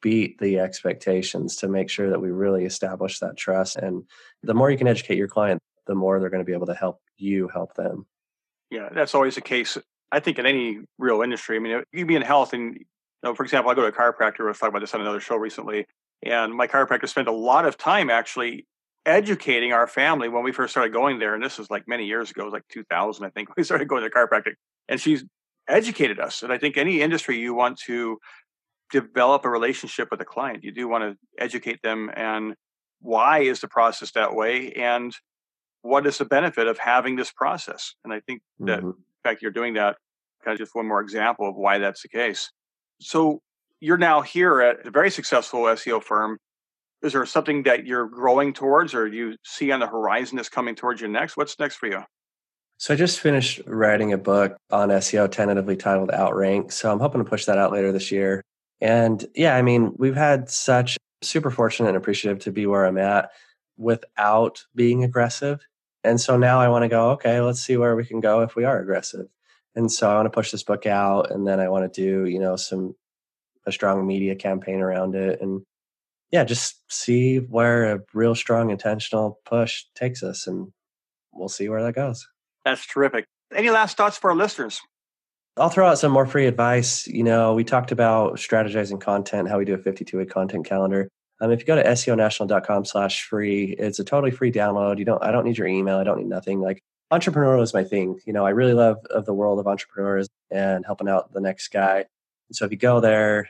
beat 0.00 0.38
the 0.38 0.58
expectations 0.58 1.56
to 1.56 1.68
make 1.68 1.90
sure 1.90 2.10
that 2.10 2.20
we 2.20 2.30
really 2.30 2.64
establish 2.64 3.18
that 3.18 3.36
trust. 3.36 3.76
And 3.76 4.04
the 4.42 4.54
more 4.54 4.70
you 4.70 4.78
can 4.78 4.88
educate 4.88 5.18
your 5.18 5.28
client, 5.28 5.60
the 5.86 5.94
more 5.94 6.20
they're 6.20 6.30
going 6.30 6.42
to 6.42 6.46
be 6.46 6.52
able 6.52 6.66
to 6.66 6.74
help 6.74 7.00
you 7.16 7.48
help 7.48 7.74
them. 7.74 8.06
Yeah, 8.70 8.88
that's 8.92 9.14
always 9.14 9.34
the 9.34 9.40
case 9.40 9.78
I 10.14 10.20
think 10.20 10.38
in 10.38 10.46
any 10.46 10.78
real 10.96 11.22
industry, 11.22 11.56
I 11.56 11.58
mean, 11.58 11.82
you 11.92 12.06
be 12.06 12.14
in 12.14 12.22
health 12.22 12.52
and, 12.52 12.74
you 12.74 12.84
know, 13.24 13.34
for 13.34 13.42
example, 13.42 13.70
I 13.70 13.74
go 13.74 13.82
to 13.82 13.88
a 13.88 13.92
chiropractor. 13.92 14.44
I 14.44 14.48
was 14.48 14.58
talking 14.58 14.68
about 14.68 14.80
this 14.80 14.94
on 14.94 15.00
another 15.00 15.18
show 15.18 15.34
recently. 15.34 15.86
And 16.24 16.54
my 16.54 16.68
chiropractor 16.68 17.08
spent 17.08 17.26
a 17.26 17.32
lot 17.32 17.66
of 17.66 17.76
time 17.76 18.10
actually 18.10 18.66
educating 19.04 19.72
our 19.72 19.88
family 19.88 20.28
when 20.28 20.44
we 20.44 20.52
first 20.52 20.72
started 20.72 20.92
going 20.92 21.18
there. 21.18 21.34
And 21.34 21.42
this 21.42 21.58
is 21.58 21.68
like 21.68 21.88
many 21.88 22.06
years 22.06 22.30
ago, 22.30 22.42
it 22.42 22.44
was 22.44 22.52
like 22.52 22.68
2000, 22.70 23.24
I 23.24 23.30
think, 23.30 23.48
we 23.56 23.64
started 23.64 23.88
going 23.88 24.04
to 24.04 24.10
chiropractic. 24.10 24.54
And 24.88 25.00
she's 25.00 25.24
educated 25.68 26.20
us. 26.20 26.44
And 26.44 26.52
I 26.52 26.58
think 26.58 26.76
any 26.76 27.00
industry 27.00 27.38
you 27.38 27.54
want 27.54 27.78
to 27.86 28.18
develop 28.92 29.44
a 29.44 29.50
relationship 29.50 30.08
with 30.12 30.20
a 30.20 30.24
client, 30.24 30.62
you 30.62 30.70
do 30.70 30.86
want 30.86 31.02
to 31.02 31.42
educate 31.42 31.82
them 31.82 32.08
and 32.14 32.54
why 33.00 33.40
is 33.40 33.60
the 33.60 33.68
process 33.68 34.12
that 34.12 34.34
way 34.34 34.72
and 34.72 35.12
what 35.84 36.06
is 36.06 36.16
the 36.16 36.24
benefit 36.24 36.66
of 36.66 36.78
having 36.78 37.14
this 37.14 37.30
process. 37.30 37.94
And 38.04 38.12
I 38.12 38.20
think 38.20 38.40
that 38.60 38.78
mm-hmm. 38.78 38.88
in 38.88 38.94
fact 39.22 39.42
you're 39.42 39.50
doing 39.50 39.74
that 39.74 39.96
kind 40.42 40.54
of 40.54 40.58
just 40.58 40.74
one 40.74 40.88
more 40.88 41.02
example 41.02 41.46
of 41.46 41.56
why 41.56 41.76
that's 41.78 42.02
the 42.02 42.08
case. 42.08 42.50
So 43.00 43.42
you're 43.80 43.98
now 43.98 44.22
here 44.22 44.62
at 44.62 44.86
a 44.86 44.90
very 44.90 45.10
successful 45.10 45.60
SEO 45.64 46.02
firm. 46.02 46.38
Is 47.02 47.12
there 47.12 47.26
something 47.26 47.64
that 47.64 47.86
you're 47.86 48.08
growing 48.08 48.54
towards 48.54 48.94
or 48.94 49.06
you 49.06 49.36
see 49.44 49.70
on 49.72 49.80
the 49.80 49.86
horizon 49.86 50.36
that's 50.36 50.48
coming 50.48 50.74
towards 50.74 51.02
you 51.02 51.08
next? 51.08 51.36
What's 51.36 51.58
next 51.58 51.76
for 51.76 51.86
you? 51.86 52.02
So 52.78 52.94
I 52.94 52.96
just 52.96 53.20
finished 53.20 53.60
writing 53.66 54.14
a 54.14 54.18
book 54.18 54.56
on 54.70 54.88
SEO 54.88 55.30
tentatively 55.30 55.76
titled 55.76 56.10
Outrank. 56.10 56.72
So 56.72 56.90
I'm 56.90 56.98
hoping 56.98 57.22
to 57.22 57.28
push 57.28 57.44
that 57.44 57.58
out 57.58 57.72
later 57.72 57.92
this 57.92 58.10
year. 58.10 58.40
And 58.80 59.22
yeah, 59.34 59.54
I 59.54 59.60
mean, 59.60 59.92
we've 59.98 60.16
had 60.16 60.48
such 60.48 60.96
super 61.22 61.50
fortunate 61.50 61.88
and 61.88 61.96
appreciative 61.96 62.38
to 62.44 62.52
be 62.52 62.64
where 62.64 62.86
I'm 62.86 62.98
at 62.98 63.30
without 63.76 64.64
being 64.74 65.04
aggressive. 65.04 65.60
And 66.04 66.20
so 66.20 66.36
now 66.36 66.60
I 66.60 66.68
want 66.68 66.82
to 66.82 66.88
go, 66.88 67.10
okay, 67.12 67.40
let's 67.40 67.60
see 67.60 67.76
where 67.76 67.96
we 67.96 68.04
can 68.04 68.20
go 68.20 68.42
if 68.42 68.54
we 68.54 68.64
are 68.64 68.78
aggressive. 68.78 69.26
And 69.74 69.90
so 69.90 70.10
I 70.10 70.14
want 70.14 70.26
to 70.26 70.30
push 70.30 70.50
this 70.50 70.62
book 70.62 70.86
out 70.86 71.30
and 71.30 71.46
then 71.46 71.58
I 71.58 71.68
want 71.68 71.92
to 71.92 72.00
do, 72.00 72.26
you 72.26 72.38
know, 72.38 72.56
some 72.56 72.94
a 73.66 73.72
strong 73.72 74.06
media 74.06 74.34
campaign 74.34 74.80
around 74.80 75.14
it 75.14 75.40
and 75.40 75.62
yeah, 76.30 76.44
just 76.44 76.82
see 76.92 77.38
where 77.38 77.94
a 77.94 78.00
real 78.12 78.34
strong 78.34 78.70
intentional 78.70 79.40
push 79.46 79.84
takes 79.94 80.22
us 80.22 80.46
and 80.46 80.72
we'll 81.32 81.48
see 81.48 81.68
where 81.68 81.82
that 81.82 81.94
goes. 81.94 82.28
That's 82.64 82.86
terrific. 82.86 83.24
Any 83.54 83.70
last 83.70 83.96
thoughts 83.96 84.18
for 84.18 84.30
our 84.30 84.36
listeners? 84.36 84.80
I'll 85.56 85.68
throw 85.68 85.86
out 85.88 85.98
some 85.98 86.10
more 86.10 86.26
free 86.26 86.46
advice. 86.46 87.06
You 87.06 87.22
know, 87.22 87.54
we 87.54 87.62
talked 87.62 87.92
about 87.92 88.36
strategizing 88.36 89.00
content, 89.00 89.48
how 89.48 89.58
we 89.58 89.64
do 89.64 89.74
a 89.74 89.78
52 89.78 90.18
week 90.18 90.30
content 90.30 90.66
calendar. 90.66 91.08
Um, 91.40 91.50
if 91.50 91.60
you 91.60 91.66
go 91.66 91.74
to 91.74 91.82
seonational.com 91.82 92.84
slash 92.84 93.24
free, 93.24 93.74
it's 93.78 93.98
a 93.98 94.04
totally 94.04 94.30
free 94.30 94.52
download. 94.52 94.98
You 94.98 95.04
don't, 95.04 95.22
I 95.22 95.32
don't 95.32 95.44
need 95.44 95.58
your 95.58 95.66
email. 95.66 95.98
I 95.98 96.04
don't 96.04 96.18
need 96.18 96.28
nothing. 96.28 96.60
Like 96.60 96.82
entrepreneurial 97.12 97.62
is 97.62 97.74
my 97.74 97.84
thing. 97.84 98.20
You 98.26 98.32
know, 98.32 98.46
I 98.46 98.50
really 98.50 98.74
love 98.74 98.98
of 99.10 99.26
the 99.26 99.34
world 99.34 99.58
of 99.58 99.66
entrepreneurs 99.66 100.28
and 100.50 100.84
helping 100.86 101.08
out 101.08 101.32
the 101.32 101.40
next 101.40 101.68
guy. 101.68 102.06
So 102.52 102.64
if 102.64 102.70
you 102.70 102.76
go 102.76 103.00
there, 103.00 103.48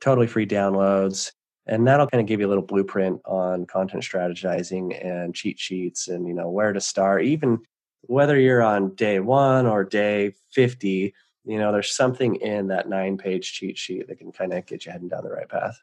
totally 0.00 0.26
free 0.26 0.46
downloads, 0.46 1.32
and 1.66 1.86
that'll 1.86 2.06
kind 2.06 2.20
of 2.20 2.26
give 2.26 2.40
you 2.40 2.46
a 2.46 2.48
little 2.48 2.62
blueprint 2.62 3.20
on 3.24 3.64
content 3.66 4.02
strategizing 4.02 5.04
and 5.04 5.34
cheat 5.34 5.58
sheets 5.58 6.08
and 6.08 6.28
you 6.28 6.34
know 6.34 6.50
where 6.50 6.72
to 6.72 6.80
start. 6.80 7.24
Even 7.24 7.60
whether 8.02 8.38
you're 8.38 8.62
on 8.62 8.94
day 8.94 9.20
one 9.20 9.66
or 9.66 9.82
day 9.82 10.32
50, 10.52 11.14
you 11.46 11.58
know, 11.58 11.72
there's 11.72 11.94
something 11.94 12.36
in 12.36 12.68
that 12.68 12.88
nine 12.88 13.16
page 13.16 13.52
cheat 13.52 13.78
sheet 13.78 14.08
that 14.08 14.18
can 14.18 14.32
kind 14.32 14.52
of 14.52 14.66
get 14.66 14.84
you 14.84 14.92
heading 14.92 15.08
down 15.08 15.24
the 15.24 15.30
right 15.30 15.48
path. 15.48 15.80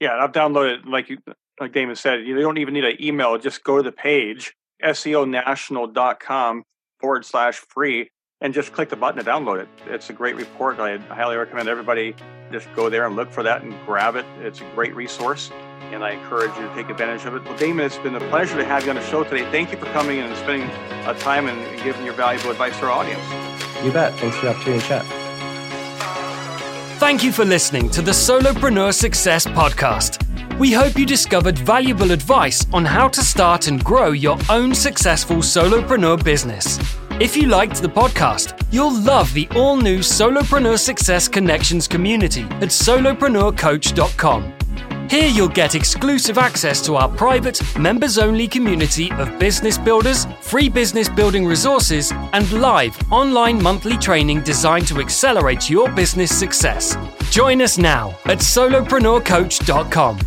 Yeah, 0.00 0.16
I've 0.22 0.32
downloaded 0.32 0.86
like 0.86 1.08
you, 1.08 1.18
like 1.60 1.72
Damon 1.72 1.96
said, 1.96 2.24
you 2.24 2.40
don't 2.40 2.58
even 2.58 2.74
need 2.74 2.84
an 2.84 2.96
email. 3.02 3.36
Just 3.38 3.64
go 3.64 3.78
to 3.78 3.82
the 3.82 3.92
page, 3.92 4.54
seonational.com 4.82 6.62
forward 7.00 7.24
slash 7.24 7.56
free, 7.56 8.10
and 8.40 8.54
just 8.54 8.72
click 8.72 8.88
the 8.88 8.96
button 8.96 9.22
to 9.22 9.28
download 9.28 9.60
it. 9.60 9.68
It's 9.86 10.10
a 10.10 10.12
great 10.12 10.36
report. 10.36 10.78
I 10.78 10.98
highly 10.98 11.36
recommend 11.36 11.68
everybody 11.68 12.14
just 12.52 12.72
go 12.74 12.88
there 12.88 13.06
and 13.06 13.16
look 13.16 13.30
for 13.30 13.42
that 13.42 13.62
and 13.62 13.74
grab 13.84 14.16
it. 14.16 14.24
It's 14.40 14.60
a 14.60 14.70
great 14.74 14.94
resource, 14.94 15.50
and 15.90 16.04
I 16.04 16.12
encourage 16.12 16.54
you 16.56 16.68
to 16.68 16.74
take 16.74 16.88
advantage 16.88 17.24
of 17.26 17.34
it. 17.34 17.44
Well, 17.44 17.56
Damon, 17.56 17.84
it's 17.84 17.98
been 17.98 18.14
a 18.14 18.28
pleasure 18.28 18.56
to 18.56 18.64
have 18.64 18.84
you 18.84 18.90
on 18.90 18.96
the 18.96 19.04
show 19.06 19.24
today. 19.24 19.50
Thank 19.50 19.72
you 19.72 19.78
for 19.78 19.86
coming 19.86 20.20
and 20.20 20.34
spending 20.36 20.68
uh, 21.06 21.14
time 21.14 21.48
and, 21.48 21.58
giving 21.82 22.04
your 22.04 22.14
valuable 22.14 22.50
advice 22.50 22.78
to 22.78 22.86
our 22.86 22.92
audience. 22.92 23.22
You 23.84 23.92
bet. 23.92 24.12
Thanks 24.14 24.36
for 24.36 24.46
the 24.46 24.50
opportunity 24.52 24.82
to 24.82 24.88
chat. 24.88 25.27
Thank 26.98 27.22
you 27.22 27.30
for 27.30 27.44
listening 27.44 27.88
to 27.90 28.02
the 28.02 28.10
Solopreneur 28.10 28.92
Success 28.92 29.46
Podcast. 29.46 30.18
We 30.58 30.72
hope 30.72 30.98
you 30.98 31.06
discovered 31.06 31.56
valuable 31.56 32.10
advice 32.10 32.66
on 32.72 32.84
how 32.84 33.06
to 33.06 33.22
start 33.22 33.68
and 33.68 33.82
grow 33.84 34.10
your 34.10 34.36
own 34.50 34.74
successful 34.74 35.36
solopreneur 35.36 36.22
business. 36.24 36.76
If 37.20 37.36
you 37.36 37.46
liked 37.46 37.80
the 37.82 37.88
podcast, 37.88 38.60
you'll 38.72 39.00
love 39.00 39.32
the 39.32 39.46
all 39.54 39.76
new 39.76 40.00
Solopreneur 40.00 40.76
Success 40.76 41.28
Connections 41.28 41.86
community 41.86 42.42
at 42.42 42.70
solopreneurcoach.com. 42.70 44.57
Here 45.10 45.28
you'll 45.28 45.48
get 45.48 45.74
exclusive 45.74 46.36
access 46.36 46.84
to 46.84 46.96
our 46.96 47.08
private, 47.08 47.62
members 47.78 48.18
only 48.18 48.46
community 48.46 49.10
of 49.12 49.38
business 49.38 49.78
builders, 49.78 50.26
free 50.42 50.68
business 50.68 51.08
building 51.08 51.46
resources, 51.46 52.12
and 52.34 52.52
live 52.52 52.94
online 53.10 53.62
monthly 53.62 53.96
training 53.96 54.42
designed 54.42 54.86
to 54.88 55.00
accelerate 55.00 55.70
your 55.70 55.90
business 55.90 56.36
success. 56.38 56.94
Join 57.30 57.62
us 57.62 57.78
now 57.78 58.10
at 58.26 58.40
solopreneurcoach.com. 58.40 60.18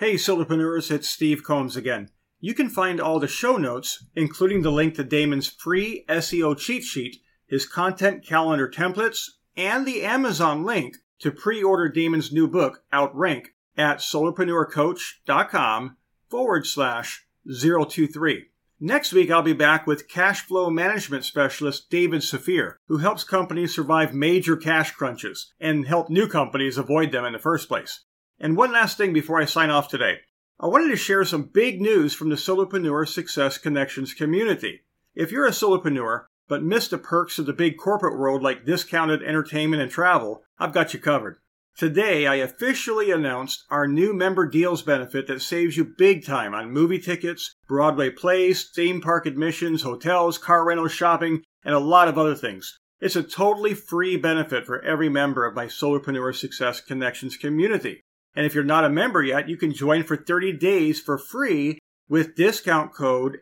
Hey, 0.00 0.14
Solopreneurs, 0.14 0.90
it's 0.90 1.08
Steve 1.08 1.44
Combs 1.44 1.76
again. 1.76 2.08
You 2.40 2.54
can 2.54 2.70
find 2.70 3.00
all 3.00 3.20
the 3.20 3.28
show 3.28 3.56
notes, 3.56 4.04
including 4.16 4.62
the 4.62 4.72
link 4.72 4.94
to 4.94 5.04
Damon's 5.04 5.46
free 5.46 6.04
SEO 6.08 6.58
cheat 6.58 6.82
sheet, 6.82 7.18
his 7.50 7.66
content 7.66 8.24
calendar 8.24 8.68
templates, 8.68 9.28
and 9.56 9.84
the 9.84 10.04
Amazon 10.04 10.64
link 10.64 10.96
to 11.18 11.32
pre-order 11.32 11.88
Damon's 11.88 12.32
new 12.32 12.46
book, 12.48 12.84
Outrank, 12.92 13.48
at 13.76 13.98
solopreneurcoach.com 13.98 15.96
forward 16.28 16.66
slash 16.66 17.26
023. 17.60 18.46
Next 18.82 19.12
week, 19.12 19.30
I'll 19.30 19.42
be 19.42 19.52
back 19.52 19.86
with 19.86 20.08
cash 20.08 20.40
flow 20.46 20.70
management 20.70 21.24
specialist 21.24 21.90
David 21.90 22.22
Safir, 22.22 22.76
who 22.88 22.98
helps 22.98 23.24
companies 23.24 23.74
survive 23.74 24.14
major 24.14 24.56
cash 24.56 24.92
crunches 24.92 25.52
and 25.60 25.86
help 25.86 26.08
new 26.08 26.26
companies 26.26 26.78
avoid 26.78 27.12
them 27.12 27.24
in 27.24 27.34
the 27.34 27.38
first 27.38 27.68
place. 27.68 28.04
And 28.38 28.56
one 28.56 28.72
last 28.72 28.96
thing 28.96 29.12
before 29.12 29.40
I 29.40 29.44
sign 29.44 29.68
off 29.68 29.88
today. 29.88 30.20
I 30.58 30.66
wanted 30.66 30.88
to 30.90 30.96
share 30.96 31.24
some 31.24 31.50
big 31.52 31.80
news 31.80 32.14
from 32.14 32.30
the 32.30 32.36
Solopreneur 32.36 33.06
Success 33.06 33.58
Connections 33.58 34.14
community. 34.14 34.82
If 35.14 35.32
you're 35.32 35.46
a 35.46 35.50
solopreneur 35.50 36.24
but 36.50 36.64
miss 36.64 36.88
the 36.88 36.98
perks 36.98 37.38
of 37.38 37.46
the 37.46 37.52
big 37.52 37.78
corporate 37.78 38.18
world 38.18 38.42
like 38.42 38.66
discounted 38.66 39.22
entertainment 39.22 39.80
and 39.80 39.90
travel, 39.90 40.42
I've 40.58 40.74
got 40.74 40.92
you 40.92 40.98
covered. 40.98 41.36
Today, 41.76 42.26
I 42.26 42.34
officially 42.34 43.12
announced 43.12 43.64
our 43.70 43.86
new 43.86 44.12
member 44.12 44.46
deals 44.46 44.82
benefit 44.82 45.28
that 45.28 45.40
saves 45.40 45.76
you 45.76 45.94
big 45.96 46.26
time 46.26 46.52
on 46.52 46.72
movie 46.72 46.98
tickets, 46.98 47.54
Broadway 47.68 48.10
plays, 48.10 48.68
theme 48.68 49.00
park 49.00 49.26
admissions, 49.26 49.82
hotels, 49.82 50.38
car 50.38 50.66
rental 50.66 50.88
shopping, 50.88 51.44
and 51.64 51.72
a 51.72 51.78
lot 51.78 52.08
of 52.08 52.18
other 52.18 52.34
things. 52.34 52.80
It's 53.00 53.16
a 53.16 53.22
totally 53.22 53.72
free 53.72 54.16
benefit 54.16 54.66
for 54.66 54.82
every 54.82 55.08
member 55.08 55.46
of 55.46 55.54
my 55.54 55.66
Solopreneur 55.66 56.34
Success 56.34 56.80
Connections 56.80 57.36
community. 57.36 58.02
And 58.34 58.44
if 58.44 58.56
you're 58.56 58.64
not 58.64 58.84
a 58.84 58.90
member 58.90 59.22
yet, 59.22 59.48
you 59.48 59.56
can 59.56 59.72
join 59.72 60.02
for 60.02 60.16
30 60.16 60.54
days 60.54 61.00
for 61.00 61.16
free 61.16 61.78
with 62.08 62.34
discount 62.34 62.92
code 62.92 63.38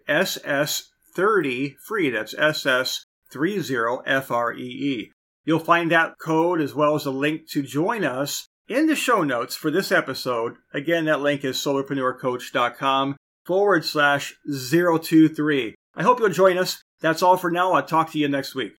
SS30 1.18 1.74
free. 1.84 2.10
That's 2.10 2.34
SS30 2.34 4.02
F 4.06 4.30
R 4.30 4.52
E 4.52 4.62
E. 4.62 5.12
You'll 5.44 5.58
find 5.58 5.90
that 5.90 6.14
code 6.20 6.60
as 6.60 6.74
well 6.74 6.94
as 6.94 7.06
a 7.06 7.10
link 7.10 7.48
to 7.50 7.62
join 7.62 8.04
us 8.04 8.48
in 8.68 8.86
the 8.86 8.96
show 8.96 9.24
notes 9.24 9.56
for 9.56 9.70
this 9.70 9.90
episode. 9.90 10.56
Again, 10.74 11.06
that 11.06 11.20
link 11.20 11.44
is 11.44 11.56
solopreneurcoach.com 11.56 13.16
forward 13.46 13.84
slash 13.84 14.34
023. 14.46 15.74
I 15.94 16.02
hope 16.02 16.20
you'll 16.20 16.28
join 16.28 16.58
us. 16.58 16.82
That's 17.00 17.22
all 17.22 17.36
for 17.36 17.50
now. 17.50 17.72
I'll 17.72 17.82
talk 17.82 18.12
to 18.12 18.18
you 18.18 18.28
next 18.28 18.54
week. 18.54 18.77